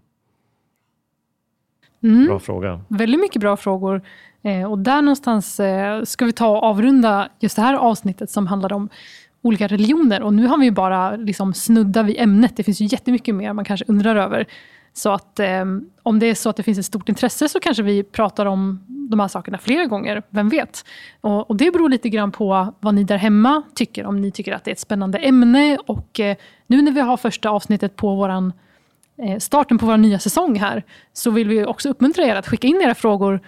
Mm. 2.02 2.26
Bra 2.26 2.38
fråga. 2.38 2.80
Väldigt 2.88 3.20
mycket 3.20 3.40
bra 3.40 3.56
frågor. 3.56 4.02
Eh, 4.42 4.70
och 4.70 4.78
där 4.78 5.02
någonstans 5.02 5.60
eh, 5.60 6.02
ska 6.02 6.24
vi 6.24 6.32
ta 6.32 6.48
och 6.48 6.62
avrunda 6.62 7.28
just 7.40 7.56
det 7.56 7.62
här 7.62 7.74
avsnittet 7.74 8.30
som 8.30 8.46
handlar 8.46 8.72
om 8.72 8.88
olika 9.42 9.66
religioner. 9.66 10.22
Och 10.22 10.34
nu 10.34 10.46
har 10.46 10.58
vi 10.58 10.70
bara 10.70 11.16
liksom 11.16 11.54
snuddat 11.54 12.06
vid 12.06 12.16
ämnet. 12.18 12.56
Det 12.56 12.62
finns 12.62 12.80
ju 12.80 12.84
jättemycket 12.84 13.34
mer 13.34 13.52
man 13.52 13.64
kanske 13.64 13.84
undrar 13.88 14.16
över. 14.16 14.46
Så 14.92 15.10
att 15.10 15.40
eh, 15.40 15.64
om 16.02 16.18
det 16.18 16.26
är 16.26 16.34
så 16.34 16.50
att 16.50 16.56
det 16.56 16.62
finns 16.62 16.78
ett 16.78 16.84
stort 16.84 17.08
intresse 17.08 17.48
så 17.48 17.60
kanske 17.60 17.82
vi 17.82 18.02
pratar 18.02 18.46
om 18.46 18.84
de 19.10 19.20
här 19.20 19.28
sakerna 19.28 19.58
flera 19.58 19.86
gånger, 19.86 20.22
vem 20.30 20.48
vet? 20.48 20.84
Och, 21.20 21.50
och, 21.50 21.56
det 21.56 21.70
beror 21.70 21.88
lite 21.88 22.08
grann 22.08 22.32
på 22.32 22.74
vad 22.80 22.94
ni 22.94 23.04
där 23.04 23.16
hemma 23.16 23.62
tycker, 23.74 24.06
om 24.06 24.20
ni 24.20 24.30
tycker 24.30 24.52
att 24.52 24.64
det 24.64 24.70
är 24.70 24.72
ett 24.72 24.78
spännande 24.78 25.18
ämne. 25.18 25.78
Och 25.86 26.20
eh, 26.20 26.36
nu 26.66 26.82
när 26.82 26.92
vi 26.92 27.00
har 27.00 27.16
första 27.16 27.50
avsnittet 27.50 27.96
på 27.96 28.14
våran, 28.14 28.46
eh, 28.46 28.52
starten 29.40 29.78
på 29.78 29.86
vår 29.86 29.96
nya 29.96 30.18
säsong 30.18 30.58
här, 30.58 30.84
så 31.12 31.30
vill 31.30 31.48
vi 31.48 31.64
också 31.64 31.88
uppmuntra 31.88 32.24
er 32.24 32.36
att 32.36 32.48
skicka 32.48 32.68
in 32.68 32.80
era 32.80 32.94
frågor 32.94 33.40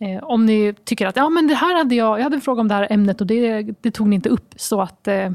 eh, 0.00 0.24
om 0.24 0.46
ni 0.46 0.74
tycker 0.84 1.06
att 1.06 1.16
ja, 1.16 1.28
men 1.28 1.46
det 1.46 1.54
här 1.54 1.78
hade 1.78 1.94
jag, 1.94 2.18
jag 2.18 2.22
hade 2.22 2.36
en 2.36 2.40
fråga 2.40 2.60
om 2.60 2.68
det 2.68 2.74
här 2.74 2.86
ämnet 2.90 3.20
och 3.20 3.26
det, 3.26 3.62
det 3.80 3.90
tog 3.90 4.08
ni 4.08 4.16
inte 4.16 4.28
upp. 4.28 4.54
Så 4.56 4.80
att 4.80 5.08
eh, 5.08 5.30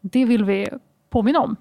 det 0.00 0.24
vill 0.24 0.44
vi 0.44 0.68
påminna 1.10 1.40
om. 1.40 1.56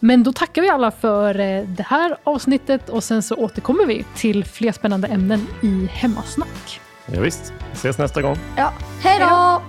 Men 0.00 0.22
då 0.22 0.32
tackar 0.32 0.62
vi 0.62 0.68
alla 0.68 0.90
för 0.90 1.40
eh, 1.40 1.64
det 1.64 1.82
här 1.82 2.16
avsnittet 2.24 2.88
och 2.88 3.04
sen 3.04 3.22
så 3.22 3.34
återkommer 3.36 3.86
vi 3.86 4.04
till 4.16 4.44
fler 4.44 4.72
spännande 4.72 5.08
ämnen 5.08 5.46
i 5.62 5.88
Hemmasnack. 5.92 6.80
Ja, 7.06 7.20
visst. 7.20 7.52
Vi 7.70 7.72
ses 7.72 7.98
nästa 7.98 8.22
gång. 8.22 8.36
Ja. 8.56 8.72
Hej 9.02 9.18
då! 9.20 9.62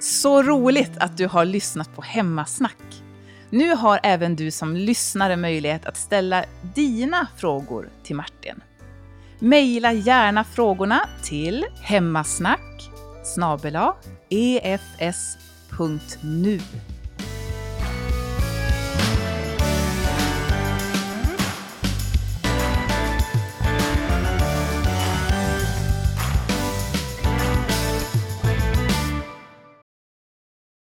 Så 0.00 0.42
roligt 0.42 0.98
att 0.98 1.16
du 1.16 1.26
har 1.26 1.44
lyssnat 1.44 1.96
på 1.96 2.02
Hemmasnack. 2.02 3.03
Nu 3.54 3.74
har 3.74 4.00
även 4.02 4.36
du 4.36 4.50
som 4.50 4.76
lyssnare 4.76 5.36
möjlighet 5.36 5.86
att 5.86 5.96
ställa 5.96 6.44
dina 6.74 7.26
frågor 7.36 7.88
till 8.02 8.16
Martin. 8.16 8.62
Maila 9.38 9.92
gärna 9.92 10.44
frågorna 10.44 11.08
till 11.22 11.64
hemmasnack 11.82 12.90
efs.nu. 14.98 16.60